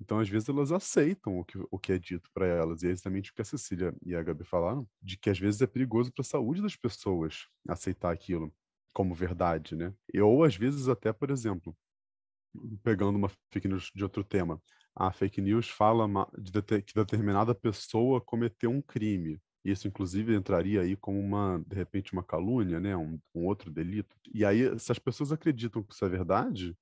então 0.00 0.18
às 0.18 0.28
vezes 0.28 0.48
elas 0.48 0.72
aceitam 0.72 1.38
o 1.38 1.44
que, 1.44 1.58
o 1.70 1.78
que 1.78 1.92
é 1.92 1.98
dito 1.98 2.30
para 2.34 2.46
elas, 2.46 2.82
e 2.82 2.88
é 2.88 2.90
exatamente 2.90 3.30
o 3.30 3.34
que 3.34 3.42
a 3.42 3.44
Cecília 3.44 3.94
e 4.04 4.14
a 4.14 4.22
Gabi 4.22 4.44
falaram, 4.44 4.88
de 5.00 5.16
que 5.16 5.30
às 5.30 5.38
vezes 5.38 5.62
é 5.62 5.66
perigoso 5.66 6.12
para 6.12 6.22
a 6.22 6.24
saúde 6.24 6.62
das 6.62 6.76
pessoas 6.76 7.46
aceitar 7.68 8.12
aquilo 8.12 8.52
como 8.92 9.14
verdade, 9.14 9.74
né? 9.76 9.94
E, 10.12 10.20
ou 10.20 10.44
às 10.44 10.56
vezes 10.56 10.88
até, 10.88 11.12
por 11.12 11.30
exemplo, 11.30 11.76
pegando 12.82 13.16
uma 13.16 13.30
fake 13.52 13.68
news 13.68 13.90
de 13.94 14.02
outro 14.02 14.22
tema, 14.24 14.60
a 14.94 15.12
fake 15.12 15.40
news 15.40 15.68
fala 15.68 16.06
de 16.38 16.62
que 16.82 16.94
determinada 16.94 17.54
pessoa 17.54 18.20
cometeu 18.20 18.70
um 18.70 18.82
crime. 18.82 19.40
Isso, 19.64 19.86
inclusive, 19.86 20.34
entraria 20.34 20.80
aí 20.80 20.96
como 20.96 21.20
uma, 21.20 21.62
de 21.66 21.76
repente, 21.76 22.12
uma 22.12 22.22
calúnia, 22.22 22.80
né? 22.80 22.96
Um, 22.96 23.18
um, 23.34 23.46
outro 23.46 23.70
delito. 23.70 24.16
E 24.34 24.44
aí, 24.44 24.78
se 24.78 24.90
as 24.90 24.98
pessoas 24.98 25.30
acreditam 25.30 25.82
que 25.82 25.94
isso 25.94 26.04
é 26.04 26.08
verdade, 26.08 26.76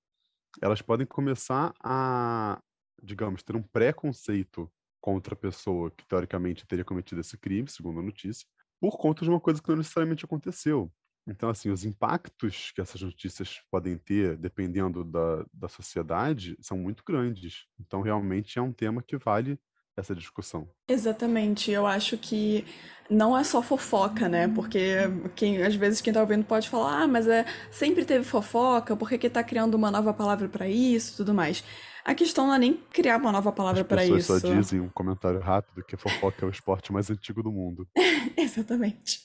elas 0.62 0.80
podem 0.80 1.06
começar 1.06 1.74
a, 1.82 2.60
digamos, 3.02 3.42
ter 3.42 3.54
um 3.54 3.62
preconceito 3.62 4.70
contra 5.00 5.34
a 5.34 5.36
pessoa 5.36 5.90
que, 5.90 6.06
teoricamente, 6.06 6.66
teria 6.66 6.84
cometido 6.84 7.20
esse 7.20 7.36
crime, 7.36 7.68
segundo 7.68 8.00
a 8.00 8.02
notícia, 8.02 8.46
por 8.80 8.96
conta 8.96 9.24
de 9.24 9.30
uma 9.30 9.40
coisa 9.40 9.62
que 9.62 9.68
não 9.68 9.76
necessariamente 9.76 10.24
aconteceu. 10.24 10.90
Então, 11.30 11.48
assim, 11.48 11.70
os 11.70 11.84
impactos 11.84 12.72
que 12.74 12.80
essas 12.80 13.00
notícias 13.00 13.60
podem 13.70 13.96
ter, 13.96 14.36
dependendo 14.36 15.04
da, 15.04 15.44
da 15.54 15.68
sociedade, 15.68 16.56
são 16.60 16.76
muito 16.76 17.04
grandes. 17.06 17.66
Então, 17.78 18.00
realmente 18.02 18.58
é 18.58 18.62
um 18.62 18.72
tema 18.72 19.00
que 19.00 19.16
vale 19.16 19.58
essa 19.96 20.14
discussão. 20.14 20.68
Exatamente. 20.88 21.70
Eu 21.70 21.86
acho 21.86 22.18
que 22.18 22.64
não 23.08 23.36
é 23.36 23.44
só 23.44 23.62
fofoca, 23.62 24.28
né? 24.28 24.48
Porque 24.48 24.96
quem, 25.36 25.62
às 25.62 25.74
vezes 25.74 26.00
quem 26.00 26.12
tá 26.12 26.20
ouvindo 26.20 26.44
pode 26.44 26.68
falar, 26.68 27.02
ah, 27.02 27.08
mas 27.08 27.28
é, 27.28 27.44
sempre 27.70 28.04
teve 28.04 28.24
fofoca, 28.24 28.96
por 28.96 29.08
que, 29.08 29.18
que 29.18 29.30
tá 29.30 29.44
criando 29.44 29.74
uma 29.74 29.90
nova 29.90 30.12
palavra 30.12 30.48
para 30.48 30.68
isso 30.68 31.16
tudo 31.16 31.34
mais? 31.34 31.62
A 32.04 32.14
questão 32.14 32.46
não 32.46 32.54
é 32.54 32.58
nem 32.58 32.74
criar 32.92 33.16
uma 33.18 33.32
nova 33.32 33.52
palavra 33.52 33.84
para 33.84 34.04
isso. 34.04 34.14
As 34.14 34.20
pessoas 34.22 34.42
só 34.42 34.54
dizem 34.54 34.80
um 34.80 34.88
comentário 34.88 35.40
rápido 35.40 35.84
que 35.84 35.96
fofoca 35.96 36.44
é 36.44 36.48
o 36.48 36.50
esporte 36.50 36.92
mais 36.92 37.10
antigo 37.10 37.42
do 37.42 37.52
mundo. 37.52 37.86
Exatamente. 38.36 39.20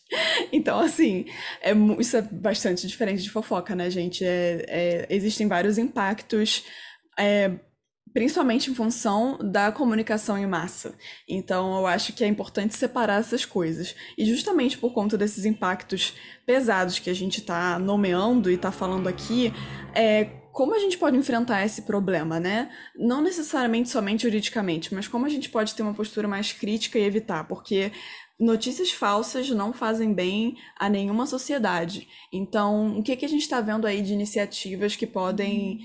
Então, 0.52 0.80
assim, 0.80 1.26
é, 1.62 1.74
isso 2.00 2.18
é 2.18 2.22
bastante 2.22 2.88
diferente 2.88 3.24
de 3.24 3.30
fofoca, 3.30 3.76
né, 3.76 3.90
gente? 3.90 4.24
É, 4.24 4.66
é, 4.68 5.08
existem 5.10 5.48
vários 5.48 5.78
impactos 5.78 6.64
é, 7.18 7.60
principalmente 8.16 8.72
em 8.72 8.74
função 8.74 9.38
da 9.38 9.74
comunicação 9.74 10.38
em 10.38 10.48
massa. 10.48 10.96
Então, 11.28 11.78
eu 11.80 11.86
acho 11.86 12.14
que 12.14 12.24
é 12.24 12.28
importante 12.28 12.74
separar 12.74 13.20
essas 13.20 13.44
coisas. 13.44 13.94
E 14.18 14.26
justamente 14.26 14.78
por 14.78 14.94
conta 14.94 15.18
desses 15.18 15.44
impactos 15.44 16.14
pesados 16.46 16.98
que 16.98 17.10
a 17.10 17.14
gente 17.14 17.42
está 17.42 17.78
nomeando 17.78 18.50
e 18.50 18.54
está 18.54 18.72
falando 18.72 19.10
aqui, 19.10 19.52
é, 19.94 20.30
como 20.56 20.74
a 20.74 20.80
gente 20.80 20.98
pode 20.98 21.18
enfrentar 21.18 21.66
esse 21.66 21.82
problema, 21.82 22.40
né? 22.40 22.72
Não 22.96 23.22
necessariamente 23.22 23.90
somente 23.90 24.22
juridicamente, 24.22 24.96
mas 24.96 25.06
como 25.06 25.26
a 25.26 25.30
gente 25.30 25.50
pode 25.50 25.76
ter 25.76 25.84
uma 25.84 25.94
postura 25.94 26.30
mais 26.30 26.54
crítica 26.54 26.98
e 26.98 27.04
evitar, 27.04 27.46
porque 27.46 27.92
notícias 28.40 28.90
falsas 28.90 29.50
não 29.50 29.74
fazem 29.74 30.14
bem 30.14 30.56
a 30.80 30.88
nenhuma 30.88 31.26
sociedade. 31.26 32.08
Então, 32.32 32.98
o 32.98 33.04
que, 33.04 33.18
que 33.18 33.26
a 33.26 33.30
gente 33.30 33.42
está 33.42 33.60
vendo 33.60 33.86
aí 33.86 34.02
de 34.02 34.14
iniciativas 34.14 34.96
que 34.96 35.06
podem 35.06 35.82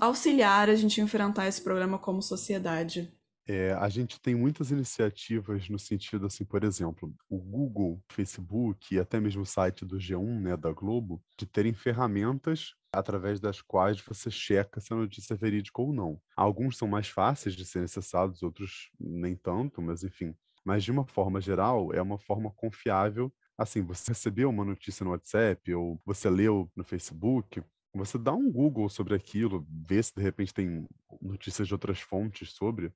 auxiliar 0.00 0.70
a 0.70 0.76
gente 0.76 1.00
a 1.00 1.04
enfrentar 1.04 1.48
esse 1.48 1.60
problema 1.60 1.98
como 1.98 2.22
sociedade? 2.22 3.12
É, 3.46 3.72
a 3.74 3.88
gente 3.90 4.18
tem 4.18 4.34
muitas 4.34 4.70
iniciativas 4.70 5.68
no 5.68 5.78
sentido 5.78 6.26
assim, 6.26 6.44
por 6.46 6.64
exemplo, 6.64 7.14
o 7.28 7.38
Google, 7.38 8.02
Facebook 8.10 8.94
e 8.94 8.98
até 8.98 9.20
mesmo 9.20 9.42
o 9.42 9.46
site 9.46 9.84
do 9.84 9.98
G1, 9.98 10.40
né, 10.40 10.56
da 10.56 10.72
Globo, 10.72 11.22
de 11.38 11.44
terem 11.44 11.74
ferramentas 11.74 12.74
através 12.90 13.40
das 13.40 13.60
quais 13.60 14.00
você 14.00 14.30
checa 14.30 14.80
se 14.80 14.94
a 14.94 14.96
notícia 14.96 15.34
é 15.34 15.36
verídica 15.36 15.82
ou 15.82 15.92
não. 15.92 16.18
Alguns 16.34 16.78
são 16.78 16.88
mais 16.88 17.08
fáceis 17.08 17.54
de 17.54 17.66
serem 17.66 17.84
acessados, 17.84 18.42
outros 18.42 18.90
nem 18.98 19.36
tanto, 19.36 19.82
mas 19.82 20.02
enfim, 20.04 20.34
mas 20.64 20.82
de 20.82 20.90
uma 20.90 21.06
forma 21.06 21.40
geral, 21.40 21.92
é 21.92 22.00
uma 22.00 22.18
forma 22.18 22.50
confiável. 22.50 23.32
Assim, 23.58 23.82
você 23.82 24.12
recebeu 24.12 24.48
uma 24.48 24.64
notícia 24.64 25.04
no 25.04 25.10
WhatsApp 25.10 25.74
ou 25.74 26.00
você 26.04 26.30
leu 26.30 26.70
no 26.74 26.82
Facebook, 26.82 27.62
você 27.94 28.18
dá 28.18 28.32
um 28.32 28.50
Google 28.50 28.88
sobre 28.88 29.14
aquilo, 29.14 29.66
vê 29.86 30.02
se 30.02 30.14
de 30.14 30.22
repente 30.22 30.52
tem 30.52 30.88
notícias 31.20 31.68
de 31.68 31.74
outras 31.74 32.00
fontes 32.00 32.52
sobre, 32.52 32.92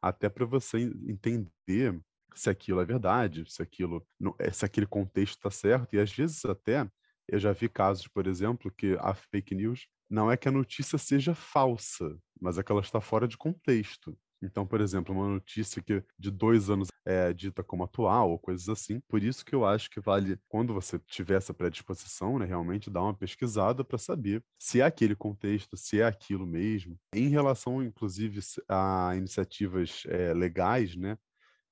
até 0.00 0.28
para 0.28 0.46
você 0.46 0.78
entender 1.06 2.00
se 2.34 2.48
aquilo 2.50 2.80
é 2.80 2.84
verdade, 2.84 3.44
se 3.50 3.62
aquilo, 3.62 4.06
eh, 4.38 4.50
se 4.52 4.64
aquele 4.64 4.86
contexto 4.86 5.36
está 5.36 5.50
certo. 5.50 5.94
E 5.94 5.98
às 5.98 6.12
vezes 6.12 6.44
até 6.44 6.88
eu 7.26 7.38
já 7.38 7.52
vi 7.52 7.68
casos, 7.68 8.08
por 8.08 8.26
exemplo, 8.26 8.70
que 8.70 8.96
a 9.00 9.14
fake 9.14 9.54
news 9.54 9.86
não 10.08 10.30
é 10.30 10.36
que 10.36 10.48
a 10.48 10.52
notícia 10.52 10.98
seja 10.98 11.34
falsa, 11.34 12.18
mas 12.40 12.58
é 12.58 12.62
que 12.62 12.72
ela 12.72 12.80
está 12.80 13.00
fora 13.00 13.28
de 13.28 13.36
contexto. 13.36 14.16
Então, 14.42 14.66
por 14.66 14.80
exemplo, 14.80 15.14
uma 15.14 15.28
notícia 15.28 15.82
que 15.82 16.02
de 16.18 16.30
dois 16.30 16.70
anos 16.70 16.88
é 17.04 17.32
dita 17.32 17.62
como 17.62 17.84
atual 17.84 18.30
ou 18.30 18.38
coisas 18.38 18.68
assim. 18.68 19.00
Por 19.08 19.22
isso 19.22 19.44
que 19.44 19.54
eu 19.54 19.64
acho 19.64 19.90
que 19.90 20.00
vale, 20.00 20.38
quando 20.48 20.72
você 20.72 20.98
tiver 20.98 21.36
essa 21.36 21.54
predisposição, 21.54 22.38
né, 22.38 22.46
realmente 22.46 22.90
dar 22.90 23.02
uma 23.02 23.14
pesquisada 23.14 23.84
para 23.84 23.98
saber 23.98 24.42
se 24.58 24.80
é 24.80 24.84
aquele 24.84 25.16
contexto, 25.16 25.76
se 25.76 26.00
é 26.00 26.04
aquilo 26.04 26.46
mesmo. 26.46 26.98
Em 27.14 27.28
relação, 27.28 27.82
inclusive, 27.82 28.40
a 28.68 29.12
iniciativas 29.16 30.02
é, 30.06 30.32
legais, 30.32 30.94
né, 30.96 31.16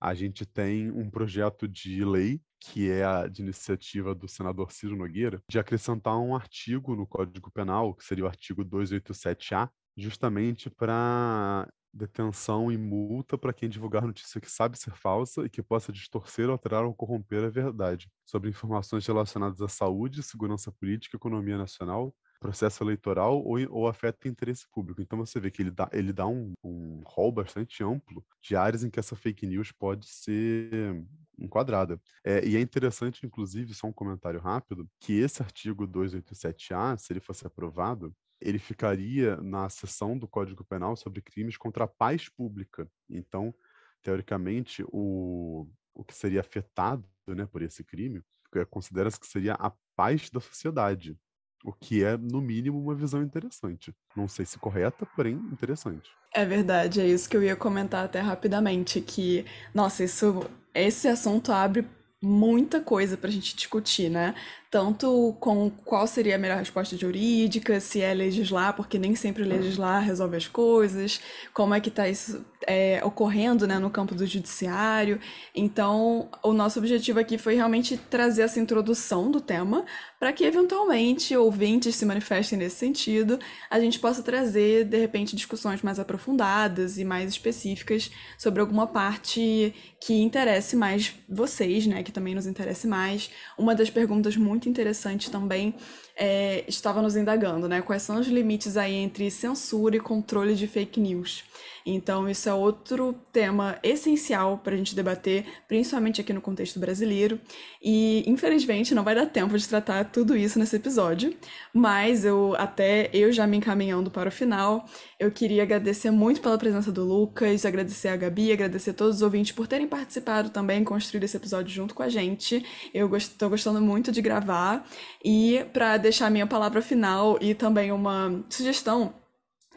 a 0.01 0.15
gente 0.15 0.45
tem 0.45 0.91
um 0.91 1.11
projeto 1.11 1.67
de 1.67 2.05
lei 2.05 2.41
que 2.61 2.91
é 2.91 3.05
a 3.05 3.27
de 3.29 3.43
iniciativa 3.43 4.15
do 4.15 4.27
senador 4.27 4.73
Ciro 4.73 4.97
Nogueira, 4.97 5.41
de 5.49 5.59
acrescentar 5.59 6.19
um 6.19 6.35
artigo 6.35 6.97
no 6.97 7.07
Código 7.07 7.51
Penal, 7.51 7.95
que 7.95 8.05
seria 8.05 8.25
o 8.25 8.29
artigo 8.29 8.65
287-A, 8.65 9.71
justamente 9.97 10.69
para 10.71 11.69
detenção 11.97 12.71
e 12.71 12.77
multa 12.77 13.39
para 13.39 13.53
quem 13.53 13.69
divulgar 13.69 14.03
notícia 14.03 14.41
que 14.41 14.51
sabe 14.51 14.79
ser 14.79 14.95
falsa 14.95 15.45
e 15.45 15.51
que 15.51 15.63
possa 15.63 15.93
distorcer, 15.93 16.49
alterar 16.49 16.85
ou 16.85 16.95
corromper 16.95 17.45
a 17.45 17.49
verdade 17.49 18.09
sobre 18.25 18.51
informações 18.51 19.07
relacionadas 19.07 19.61
à 19.61 19.69
saúde, 19.69 20.23
segurança 20.23 20.71
política, 20.71 21.17
economia 21.17 21.57
nacional, 21.57 22.15
processo 22.39 22.85
eleitoral 22.85 23.43
ou, 23.43 23.57
ou 23.71 23.89
afeta 23.89 24.29
interesse 24.29 24.67
público. 24.71 25.01
Então 25.01 25.19
você 25.19 25.41
vê 25.41 25.51
que 25.51 25.63
ele 25.63 25.71
dá, 25.71 25.89
ele 25.93 26.13
dá 26.13 26.27
um, 26.27 26.53
um 26.63 27.03
rol 27.05 27.33
bastante 27.33 27.83
amplo 27.83 28.25
de 28.43 28.55
áreas 28.55 28.85
em 28.85 28.91
que 28.91 29.01
essa 29.01 29.17
fake 29.17 29.47
news 29.47 29.73
pode 29.73 30.07
ser 30.07 31.03
enquadrada. 31.39 32.01
É, 32.25 32.47
e 32.47 32.57
é 32.57 32.61
interessante, 32.61 33.27
inclusive, 33.27 33.75
só 33.75 33.87
um 33.87 33.93
comentário 33.93 34.41
rápido, 34.41 34.89
que 35.01 35.15
esse 35.15 35.43
artigo 35.43 35.87
287A, 35.87 36.99
se 36.99 37.13
ele 37.13 37.21
fosse 37.21 37.47
aprovado, 37.47 38.15
ele 38.41 38.59
ficaria 38.59 39.37
na 39.37 39.69
seção 39.69 40.17
do 40.17 40.29
Código 40.29 40.65
Penal 40.65 40.97
sobre 40.97 41.23
crimes 41.23 41.57
contra 41.57 41.85
a 41.85 41.89
paz 41.89 42.29
pública. 42.29 42.89
Então, 43.09 43.55
teoricamente, 44.03 44.85
o, 44.89 45.67
o 45.95 46.05
que 46.05 46.15
seria 46.15 46.41
afetado 46.41 47.09
né, 47.27 47.47
por 47.47 47.63
esse 47.63 47.83
crime 47.83 48.23
considera-se 48.71 49.21
que 49.21 49.27
seria 49.27 49.55
a 49.55 49.71
paz 49.95 50.31
da 50.31 50.41
sociedade. 50.41 51.17
O 51.65 51.73
que 51.73 52.05
é, 52.05 52.17
no 52.17 52.41
mínimo, 52.41 52.81
uma 52.81 52.95
visão 52.95 53.23
interessante. 53.23 53.93
Não 54.15 54.29
sei 54.29 54.47
se 54.47 54.59
correta, 54.59 55.05
porém 55.17 55.35
interessante. 55.53 56.11
É 56.33 56.45
verdade, 56.45 57.01
é 57.01 57.07
isso 57.07 57.29
que 57.29 57.37
eu 57.37 57.43
ia 57.43 57.57
comentar 57.57 58.05
até 58.05 58.21
rapidamente, 58.21 59.01
que, 59.01 59.45
nossa, 59.75 60.05
isso, 60.05 60.49
esse 60.75 61.09
assunto 61.09 61.51
abre 61.51 61.87
muita 62.23 62.81
coisa 62.81 63.17
para 63.17 63.29
a 63.29 63.33
gente 63.33 63.57
discutir, 63.57 64.09
né? 64.11 64.35
Tanto 64.77 65.35
com 65.41 65.71
qual 65.71 66.07
seria 66.07 66.35
a 66.35 66.39
melhor 66.39 66.59
resposta 66.59 66.95
jurídica, 66.99 67.81
se 67.81 68.03
é 68.03 68.13
legislar, 68.13 68.77
porque 68.77 68.99
nem 68.99 69.15
sempre 69.15 69.43
legislar 69.43 70.03
resolve 70.03 70.37
as 70.37 70.47
coisas, 70.47 71.19
como 71.55 71.73
é 71.73 71.81
que 71.81 71.89
está 71.89 72.07
isso 72.07 72.45
é, 72.67 73.01
ocorrendo 73.05 73.67
né, 73.67 73.79
no 73.79 73.89
campo 73.89 74.15
do 74.15 74.27
judiciário. 74.27 75.21
Então, 75.55 76.29
o 76.43 76.53
nosso 76.53 76.79
objetivo 76.79 77.19
aqui 77.19 77.39
foi 77.39 77.55
realmente 77.55 77.97
trazer 77.97 78.43
essa 78.43 78.61
introdução 78.61 79.31
do 79.31 79.41
tema 79.41 79.85
para 80.19 80.33
que, 80.33 80.45
eventualmente, 80.45 81.37
ouvintes 81.37 81.95
se 81.95 82.05
manifestem 82.05 82.59
nesse 82.59 82.77
sentido, 82.77 83.39
a 83.71 83.79
gente 83.79 83.99
possa 83.99 84.23
trazer, 84.23 84.85
de 84.85 84.99
repente, 84.99 85.37
discussões 85.37 85.83
mais 85.83 85.99
aprofundadas 85.99 86.99
e 86.99 87.05
mais 87.05 87.31
específicas 87.31 88.11
sobre 88.39 88.61
alguma 88.61 88.87
parte 88.87 89.75
que 90.01 90.15
interesse 90.15 90.77
mais 90.77 91.15
vocês, 91.29 91.87
né, 91.87 92.03
que 92.03 92.13
também 92.13 92.35
nos 92.35 92.47
interesse 92.47 92.87
mais. 92.87 93.31
Uma 93.59 93.75
das 93.75 93.91
perguntas 93.91 94.37
muito 94.37 94.66
interessantes 94.69 95.29
também 95.29 95.75
é, 96.17 96.65
estava 96.67 97.03
nos 97.03 97.17
indagando, 97.17 97.69
né, 97.69 97.83
quais 97.83 98.03
são 98.03 98.19
os 98.19 98.27
limites 98.27 98.77
aí 98.77 98.95
entre 98.95 99.31
censura 99.31 99.97
e 99.97 100.01
controle 100.01 100.55
de 100.55 100.67
fake 100.67 100.99
news. 101.01 101.45
Então, 101.89 102.29
isso 102.29 102.49
é 102.49 102.53
outro 102.53 103.15
tema 103.33 103.79
essencial 103.81 104.59
para 104.59 104.75
a 104.75 104.77
gente 104.77 104.97
debater, 104.97 105.45
principalmente 105.69 106.21
aqui 106.21 106.33
no 106.33 106.41
contexto 106.41 106.81
brasileiro. 106.81 107.41
E, 107.81 108.25
infelizmente, 108.27 108.93
não 108.93 109.05
vai 109.05 109.15
dar 109.15 109.27
tempo 109.27 109.57
de 109.57 109.69
tratar 109.69 110.05
tudo 110.07 110.37
isso 110.37 110.59
nesse 110.59 110.75
episódio, 110.75 111.33
mas 111.73 112.25
eu, 112.25 112.57
até 112.59 113.09
eu 113.13 113.31
já 113.33 113.47
me 113.47 113.57
encaminhando 113.57 114.11
para 114.11 114.29
o 114.29 114.33
final, 114.33 114.85
eu 115.21 115.31
queria 115.31 115.63
agradecer 115.63 116.11
muito 116.11 116.41
pela 116.41 116.59
presença 116.59 116.91
do 116.91 117.05
Lucas, 117.05 117.65
agradecer 117.65 118.09
a 118.09 118.17
Gabi, 118.17 118.51
agradecer 118.51 118.91
a 118.91 118.95
todos 118.95 119.17
os 119.17 119.23
ouvintes 119.23 119.53
por 119.53 119.69
terem 119.69 119.87
participado 119.87 120.51
também, 120.51 120.83
construído 120.83 121.23
esse 121.23 121.37
episódio 121.37 121.73
junto 121.73 121.95
com 121.95 122.03
a 122.03 122.09
gente. 122.09 122.65
Eu 122.93 123.15
estou 123.17 123.49
gostando 123.49 123.81
muito 123.81 124.11
de 124.11 124.21
gravar. 124.21 124.85
E, 125.25 125.65
para 125.73 125.97
deixar 125.99 126.27
a 126.27 126.31
minha 126.31 126.47
palavra 126.49 126.83
final 126.83 127.39
e 127.41 127.55
também 127.55 127.93
uma 127.93 128.45
sugestão 128.51 129.15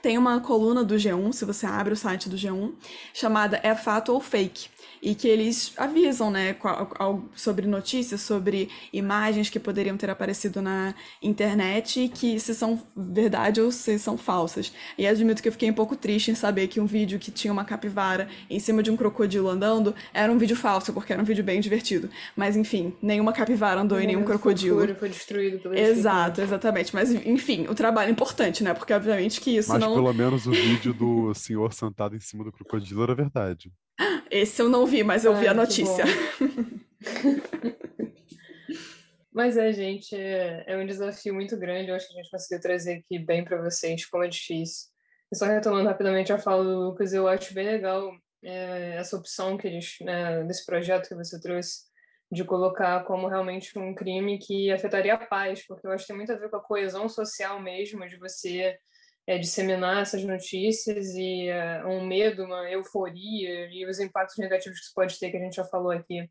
tem 0.01 0.17
uma 0.17 0.39
coluna 0.39 0.83
do 0.83 0.95
G1, 0.95 1.33
se 1.33 1.45
você 1.45 1.65
abre 1.65 1.93
o 1.93 1.97
site 1.97 2.29
do 2.29 2.35
G1, 2.35 2.73
chamada 3.13 3.59
É 3.63 3.75
Fato 3.75 4.13
ou 4.13 4.19
Fake? 4.19 4.69
E 5.01 5.15
que 5.15 5.27
eles 5.27 5.73
avisam, 5.77 6.31
né, 6.31 6.55
sobre 7.35 7.67
notícias, 7.67 8.21
sobre 8.21 8.69
imagens 8.91 9.49
que 9.49 9.59
poderiam 9.59 9.97
ter 9.97 10.09
aparecido 10.09 10.61
na 10.61 10.93
internet, 11.21 12.09
que 12.13 12.39
se 12.39 12.53
são 12.53 12.81
verdade 12.95 13.61
ou 13.61 13.71
se 13.71 13.97
são 13.99 14.17
falsas. 14.17 14.71
E 14.97 15.07
admito 15.07 15.41
que 15.41 15.47
eu 15.47 15.53
fiquei 15.53 15.69
um 15.69 15.73
pouco 15.73 15.95
triste 15.95 16.31
em 16.31 16.35
saber 16.35 16.67
que 16.67 16.79
um 16.79 16.85
vídeo 16.85 17.19
que 17.19 17.31
tinha 17.31 17.51
uma 17.51 17.65
capivara 17.65 18.27
em 18.49 18.59
cima 18.59 18.83
de 18.83 18.91
um 18.91 18.97
crocodilo 18.97 19.49
andando 19.49 19.93
era 20.13 20.31
um 20.31 20.37
vídeo 20.37 20.55
falso, 20.55 20.93
porque 20.93 21.13
era 21.13 21.21
um 21.21 21.25
vídeo 21.25 21.43
bem 21.43 21.59
divertido. 21.59 22.09
Mas 22.35 22.55
enfim, 22.55 22.93
nenhuma 23.01 23.33
capivara 23.33 23.81
andou 23.81 23.99
em 23.99 24.07
nenhum 24.07 24.23
crocodilo. 24.23 24.95
Foi 24.95 25.09
destruído 25.09 25.59
pelo 25.59 25.75
Exato, 25.75 26.41
exatamente. 26.41 26.93
Mas 26.93 27.11
enfim, 27.11 27.65
o 27.67 27.75
trabalho 27.75 28.09
é 28.09 28.11
importante, 28.11 28.63
né? 28.63 28.73
Porque 28.73 28.93
obviamente 28.93 29.39
que 29.41 29.57
isso 29.57 29.71
Mas, 29.71 29.79
não. 29.79 29.89
Mas 29.89 29.97
pelo 29.97 30.13
menos 30.13 30.45
o 30.45 30.51
vídeo 30.51 30.93
do 30.93 31.33
senhor 31.33 31.73
sentado 31.73 32.15
em 32.15 32.19
cima 32.19 32.43
do 32.43 32.51
crocodilo 32.51 33.03
era 33.03 33.15
verdade. 33.15 33.71
Esse 34.31 34.61
eu 34.61 34.69
não 34.69 34.85
vi, 34.85 35.03
mas 35.03 35.25
eu 35.25 35.33
Ai, 35.33 35.41
vi 35.41 35.47
a 35.47 35.53
notícia. 35.53 36.05
mas 39.31 39.57
é, 39.57 39.71
gente, 39.73 40.15
é, 40.15 40.63
é, 40.67 40.77
um 40.77 40.85
desafio 40.85 41.33
muito 41.33 41.57
grande. 41.57 41.89
Eu 41.89 41.95
acho 41.95 42.07
que 42.07 42.13
a 42.13 42.21
gente 42.21 42.31
conseguiu 42.31 42.61
trazer 42.61 42.93
aqui 42.93 43.19
bem 43.19 43.43
para 43.43 43.61
vocês 43.61 44.05
como 44.05 44.23
é 44.23 44.27
difícil. 44.27 44.87
E 45.31 45.35
só 45.35 45.45
retomando 45.45 45.87
rapidamente 45.87 46.33
a 46.33 46.39
fala 46.39 46.63
do 46.63 46.79
Lucas, 46.79 47.13
eu 47.13 47.27
acho 47.27 47.53
bem 47.53 47.67
legal 47.67 48.11
é, 48.43 48.95
essa 48.97 49.17
opção 49.17 49.57
que 49.57 49.67
eles, 49.67 49.97
né, 50.01 50.43
desse 50.43 50.65
projeto 50.65 51.07
que 51.07 51.15
você 51.15 51.39
trouxe, 51.39 51.89
de 52.31 52.43
colocar 52.43 53.03
como 53.05 53.27
realmente 53.27 53.77
um 53.77 53.93
crime 53.93 54.39
que 54.39 54.71
afetaria 54.71 55.15
a 55.15 55.17
paz, 55.17 55.65
porque 55.67 55.85
eu 55.85 55.91
acho 55.91 56.03
que 56.03 56.09
tem 56.09 56.17
muito 56.17 56.31
a 56.31 56.37
ver 56.37 56.49
com 56.49 56.57
a 56.57 56.63
coesão 56.63 57.09
social 57.09 57.61
mesmo, 57.61 58.07
de 58.07 58.17
você 58.17 58.77
é, 59.29 59.37
disseminar 59.37 60.01
essas 60.01 60.23
notícias 60.23 61.13
e 61.13 61.49
é, 61.49 61.85
um 61.85 62.03
medo, 62.03 62.45
uma 62.45 62.67
euforia 62.71 63.69
e 63.69 63.85
os 63.85 63.99
impactos 63.99 64.37
negativos 64.39 64.79
que 64.79 64.85
isso 64.85 64.93
pode 64.95 65.19
ter, 65.19 65.29
que 65.29 65.37
a 65.37 65.39
gente 65.39 65.55
já 65.55 65.63
falou 65.63 65.91
aqui. 65.91 66.27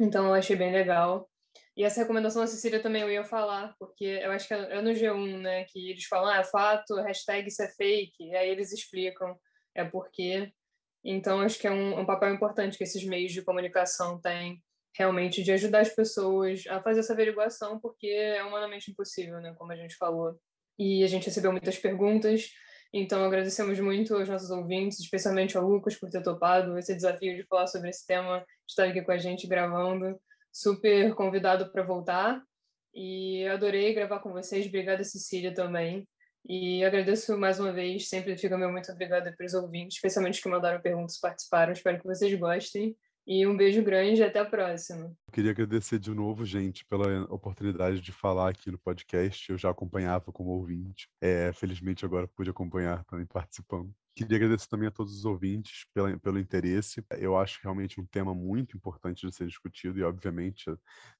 Então, 0.00 0.26
eu 0.26 0.34
achei 0.34 0.56
bem 0.56 0.72
legal. 0.72 1.30
E 1.76 1.84
essa 1.84 2.00
recomendação 2.00 2.42
da 2.42 2.48
Cecília 2.48 2.82
também 2.82 3.02
eu 3.02 3.10
ia 3.12 3.22
falar, 3.22 3.76
porque 3.78 4.04
eu 4.04 4.32
acho 4.32 4.48
que 4.48 4.54
é 4.54 4.82
no 4.82 4.90
G1, 4.90 5.40
né, 5.40 5.64
que 5.66 5.90
eles 5.90 6.04
falam, 6.06 6.32
ah, 6.32 6.38
é 6.38 6.44
fato, 6.44 6.96
hashtag 6.96 7.46
isso 7.46 7.62
é 7.62 7.68
fake, 7.68 8.24
e 8.24 8.34
aí 8.34 8.50
eles 8.50 8.72
explicam, 8.72 9.38
é 9.72 9.84
porque. 9.84 10.52
Então, 11.04 11.40
acho 11.40 11.60
que 11.60 11.68
é 11.68 11.70
um, 11.70 12.00
um 12.00 12.04
papel 12.04 12.34
importante 12.34 12.76
que 12.76 12.82
esses 12.82 13.04
meios 13.04 13.30
de 13.30 13.42
comunicação 13.42 14.20
têm, 14.20 14.60
realmente, 14.98 15.44
de 15.44 15.52
ajudar 15.52 15.82
as 15.82 15.94
pessoas 15.94 16.64
a 16.66 16.82
fazer 16.82 17.00
essa 17.00 17.12
averiguação, 17.12 17.78
porque 17.78 18.08
é 18.08 18.42
humanamente 18.42 18.90
impossível, 18.90 19.40
né, 19.40 19.54
como 19.56 19.70
a 19.70 19.76
gente 19.76 19.94
falou 19.94 20.36
e 20.78 21.02
a 21.02 21.06
gente 21.06 21.26
recebeu 21.26 21.50
muitas 21.52 21.78
perguntas. 21.78 22.50
Então, 22.92 23.24
agradecemos 23.24 23.78
muito 23.80 24.14
aos 24.14 24.28
nossos 24.28 24.50
ouvintes, 24.50 25.00
especialmente 25.00 25.56
ao 25.56 25.68
Lucas 25.68 25.96
por 25.96 26.08
ter 26.08 26.22
topado 26.22 26.78
esse 26.78 26.94
desafio 26.94 27.36
de 27.36 27.44
falar 27.46 27.66
sobre 27.66 27.90
esse 27.90 28.06
tema, 28.06 28.38
de 28.38 28.44
estar 28.68 28.84
aqui 28.84 29.02
com 29.02 29.12
a 29.12 29.18
gente 29.18 29.46
gravando. 29.46 30.18
Super 30.52 31.14
convidado 31.14 31.70
para 31.70 31.82
voltar. 31.82 32.40
E 32.94 33.46
adorei 33.48 33.92
gravar 33.92 34.20
com 34.20 34.32
vocês. 34.32 34.66
Obrigada, 34.66 35.04
Cecília, 35.04 35.52
também. 35.52 36.08
E 36.48 36.84
agradeço 36.84 37.36
mais 37.36 37.58
uma 37.58 37.72
vez. 37.72 38.08
Sempre 38.08 38.36
fica 38.36 38.56
meu 38.56 38.70
muito 38.70 38.90
obrigada 38.90 39.34
para 39.36 39.44
os 39.44 39.52
ouvintes, 39.52 39.96
especialmente 39.96 40.40
que 40.40 40.48
mandaram 40.48 40.80
perguntas, 40.80 41.18
participaram. 41.18 41.72
Espero 41.72 41.98
que 41.98 42.06
vocês 42.06 42.32
gostem. 42.38 42.96
E 43.26 43.44
um 43.44 43.56
beijo 43.56 43.82
grande 43.82 44.20
e 44.20 44.24
até 44.24 44.38
a 44.38 44.44
próxima. 44.44 45.12
Queria 45.32 45.50
agradecer 45.50 45.98
de 45.98 46.14
novo, 46.14 46.44
gente, 46.44 46.84
pela 46.84 47.24
oportunidade 47.24 48.00
de 48.00 48.12
falar 48.12 48.50
aqui 48.50 48.70
no 48.70 48.78
podcast. 48.78 49.50
Eu 49.50 49.58
já 49.58 49.68
acompanhava 49.68 50.30
como 50.30 50.50
ouvinte. 50.50 51.08
É, 51.20 51.52
felizmente 51.52 52.04
agora 52.04 52.28
pude 52.28 52.50
acompanhar 52.50 53.04
também 53.04 53.26
participando. 53.26 53.92
Queria 54.14 54.36
agradecer 54.36 54.68
também 54.68 54.88
a 54.88 54.92
todos 54.92 55.12
os 55.12 55.24
ouvintes 55.24 55.86
pela, 55.92 56.16
pelo 56.20 56.38
interesse. 56.38 57.04
Eu 57.18 57.36
acho 57.36 57.58
realmente 57.62 58.00
um 58.00 58.06
tema 58.06 58.32
muito 58.32 58.76
importante 58.76 59.26
de 59.26 59.34
ser 59.34 59.46
discutido 59.46 59.98
e, 59.98 60.04
obviamente, 60.04 60.64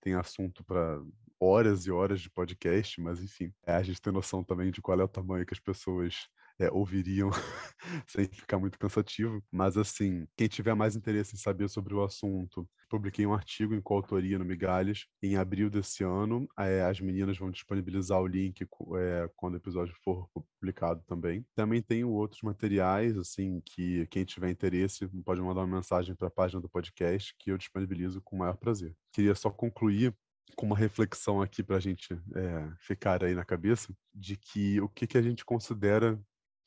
tem 0.00 0.14
assunto 0.14 0.64
para 0.64 1.02
horas 1.40 1.86
e 1.86 1.90
horas 1.90 2.20
de 2.20 2.30
podcast, 2.30 3.00
mas 3.00 3.22
enfim, 3.22 3.52
é, 3.66 3.74
a 3.74 3.82
gente 3.82 4.00
tem 4.00 4.12
noção 4.12 4.42
também 4.42 4.70
de 4.70 4.80
qual 4.80 4.98
é 4.98 5.04
o 5.04 5.08
tamanho 5.08 5.44
que 5.44 5.52
as 5.52 5.60
pessoas 5.60 6.28
é, 6.58 6.70
ouviriam 6.70 7.30
sem 8.08 8.26
ficar 8.26 8.58
muito 8.58 8.78
cansativo. 8.78 9.42
Mas, 9.50 9.76
assim, 9.76 10.26
quem 10.36 10.48
tiver 10.48 10.74
mais 10.74 10.96
interesse 10.96 11.34
em 11.34 11.38
saber 11.38 11.68
sobre 11.68 11.94
o 11.94 12.02
assunto, 12.02 12.68
publiquei 12.88 13.26
um 13.26 13.34
artigo 13.34 13.74
em 13.74 13.80
coautoria 13.80 14.38
no 14.38 14.44
Migalhas 14.44 15.06
em 15.22 15.36
abril 15.36 15.68
desse 15.68 16.04
ano. 16.04 16.48
É, 16.58 16.82
as 16.82 17.00
meninas 17.00 17.38
vão 17.38 17.50
disponibilizar 17.50 18.20
o 18.20 18.26
link 18.26 18.62
é, 18.62 19.30
quando 19.36 19.54
o 19.54 19.58
episódio 19.58 19.94
for 20.02 20.28
publicado 20.32 21.02
também. 21.06 21.44
Também 21.54 21.82
tenho 21.82 22.10
outros 22.10 22.42
materiais, 22.42 23.16
assim, 23.16 23.60
que 23.64 24.06
quem 24.06 24.24
tiver 24.24 24.50
interesse 24.50 25.06
pode 25.24 25.40
mandar 25.40 25.62
uma 25.62 25.76
mensagem 25.76 26.14
para 26.14 26.28
a 26.28 26.30
página 26.30 26.60
do 26.60 26.68
podcast 26.68 27.34
que 27.38 27.50
eu 27.50 27.58
disponibilizo 27.58 28.20
com 28.22 28.36
o 28.36 28.38
maior 28.38 28.56
prazer. 28.56 28.94
Queria 29.12 29.34
só 29.34 29.50
concluir 29.50 30.14
com 30.54 30.66
uma 30.66 30.76
reflexão 30.76 31.42
aqui 31.42 31.62
para 31.62 31.76
a 31.76 31.80
gente 31.80 32.14
é, 32.34 32.70
ficar 32.78 33.22
aí 33.22 33.34
na 33.34 33.44
cabeça 33.44 33.92
de 34.14 34.36
que 34.36 34.80
o 34.80 34.88
que, 34.88 35.06
que 35.06 35.18
a 35.18 35.22
gente 35.22 35.44
considera 35.44 36.18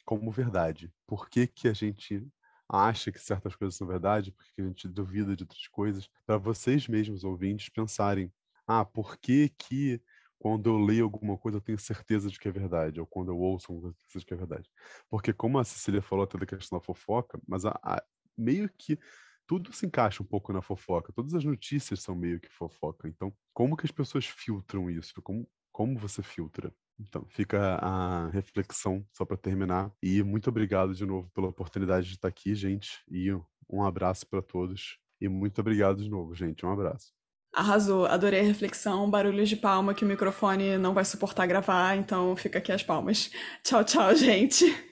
como 0.09 0.31
verdade. 0.31 0.91
Por 1.05 1.29
que, 1.29 1.45
que 1.45 1.67
a 1.67 1.73
gente 1.73 2.27
acha 2.67 3.11
que 3.11 3.19
certas 3.19 3.55
coisas 3.55 3.75
são 3.75 3.85
verdade? 3.85 4.31
Por 4.31 4.43
que 4.43 4.59
a 4.59 4.65
gente 4.65 4.87
duvida 4.87 5.35
de 5.35 5.43
outras 5.43 5.67
coisas? 5.67 6.09
Para 6.25 6.35
vocês 6.35 6.87
mesmos, 6.87 7.23
ouvintes, 7.23 7.69
pensarem: 7.69 8.33
ah, 8.65 8.83
por 8.83 9.19
que 9.19 9.49
que 9.49 10.01
quando 10.39 10.67
eu 10.67 10.79
leio 10.79 11.03
alguma 11.03 11.37
coisa 11.37 11.59
eu 11.59 11.61
tenho 11.61 11.77
certeza 11.77 12.27
de 12.27 12.39
que 12.39 12.47
é 12.47 12.51
verdade? 12.51 12.99
Ou 12.99 13.05
quando 13.05 13.29
eu 13.31 13.37
ouço 13.37 13.67
alguma 13.71 13.83
coisa 13.83 13.93
eu 13.93 13.99
tenho 13.99 14.09
certeza 14.09 14.19
de 14.21 14.25
que 14.25 14.33
é 14.33 14.37
verdade? 14.37 14.71
Porque, 15.11 15.31
como 15.31 15.59
a 15.59 15.63
Cecília 15.63 16.01
falou 16.01 16.23
até 16.23 16.39
da 16.39 16.45
questão 16.47 16.79
da 16.79 16.83
fofoca, 16.83 17.39
mas 17.47 17.63
a, 17.63 17.79
a, 17.83 18.03
meio 18.35 18.67
que 18.79 18.97
tudo 19.45 19.71
se 19.71 19.85
encaixa 19.85 20.23
um 20.23 20.25
pouco 20.25 20.51
na 20.51 20.61
fofoca. 20.63 21.13
Todas 21.13 21.35
as 21.35 21.43
notícias 21.43 22.01
são 22.01 22.15
meio 22.15 22.39
que 22.39 22.49
fofoca. 22.49 23.07
Então, 23.07 23.31
como 23.53 23.77
que 23.77 23.85
as 23.85 23.91
pessoas 23.91 24.25
filtram 24.25 24.89
isso? 24.89 25.21
Como, 25.21 25.47
como 25.79 25.97
você 25.97 26.21
filtra? 26.21 26.73
Então, 26.99 27.25
fica 27.29 27.75
a 27.75 28.27
reflexão 28.31 29.01
só 29.13 29.23
para 29.23 29.37
terminar. 29.37 29.89
E 30.03 30.21
muito 30.21 30.49
obrigado 30.49 30.93
de 30.93 31.05
novo 31.05 31.31
pela 31.33 31.47
oportunidade 31.47 32.07
de 32.07 32.15
estar 32.15 32.27
aqui, 32.27 32.53
gente. 32.53 32.99
E 33.09 33.31
um 33.69 33.81
abraço 33.81 34.27
para 34.27 34.41
todos. 34.41 34.97
E 35.21 35.29
muito 35.29 35.61
obrigado 35.61 36.03
de 36.03 36.09
novo, 36.09 36.35
gente. 36.35 36.65
Um 36.65 36.73
abraço. 36.73 37.13
Arrasou, 37.53 38.05
adorei 38.05 38.41
a 38.41 38.43
reflexão, 38.43 39.09
barulhos 39.09 39.47
de 39.47 39.55
palma 39.55 39.93
que 39.93 40.03
o 40.03 40.07
microfone 40.07 40.77
não 40.77 40.93
vai 40.93 41.05
suportar 41.05 41.47
gravar, 41.47 41.95
então 41.95 42.35
fica 42.35 42.59
aqui 42.59 42.73
as 42.73 42.83
palmas. 42.83 43.31
Tchau, 43.63 43.81
tchau, 43.85 44.13
gente. 44.13 44.88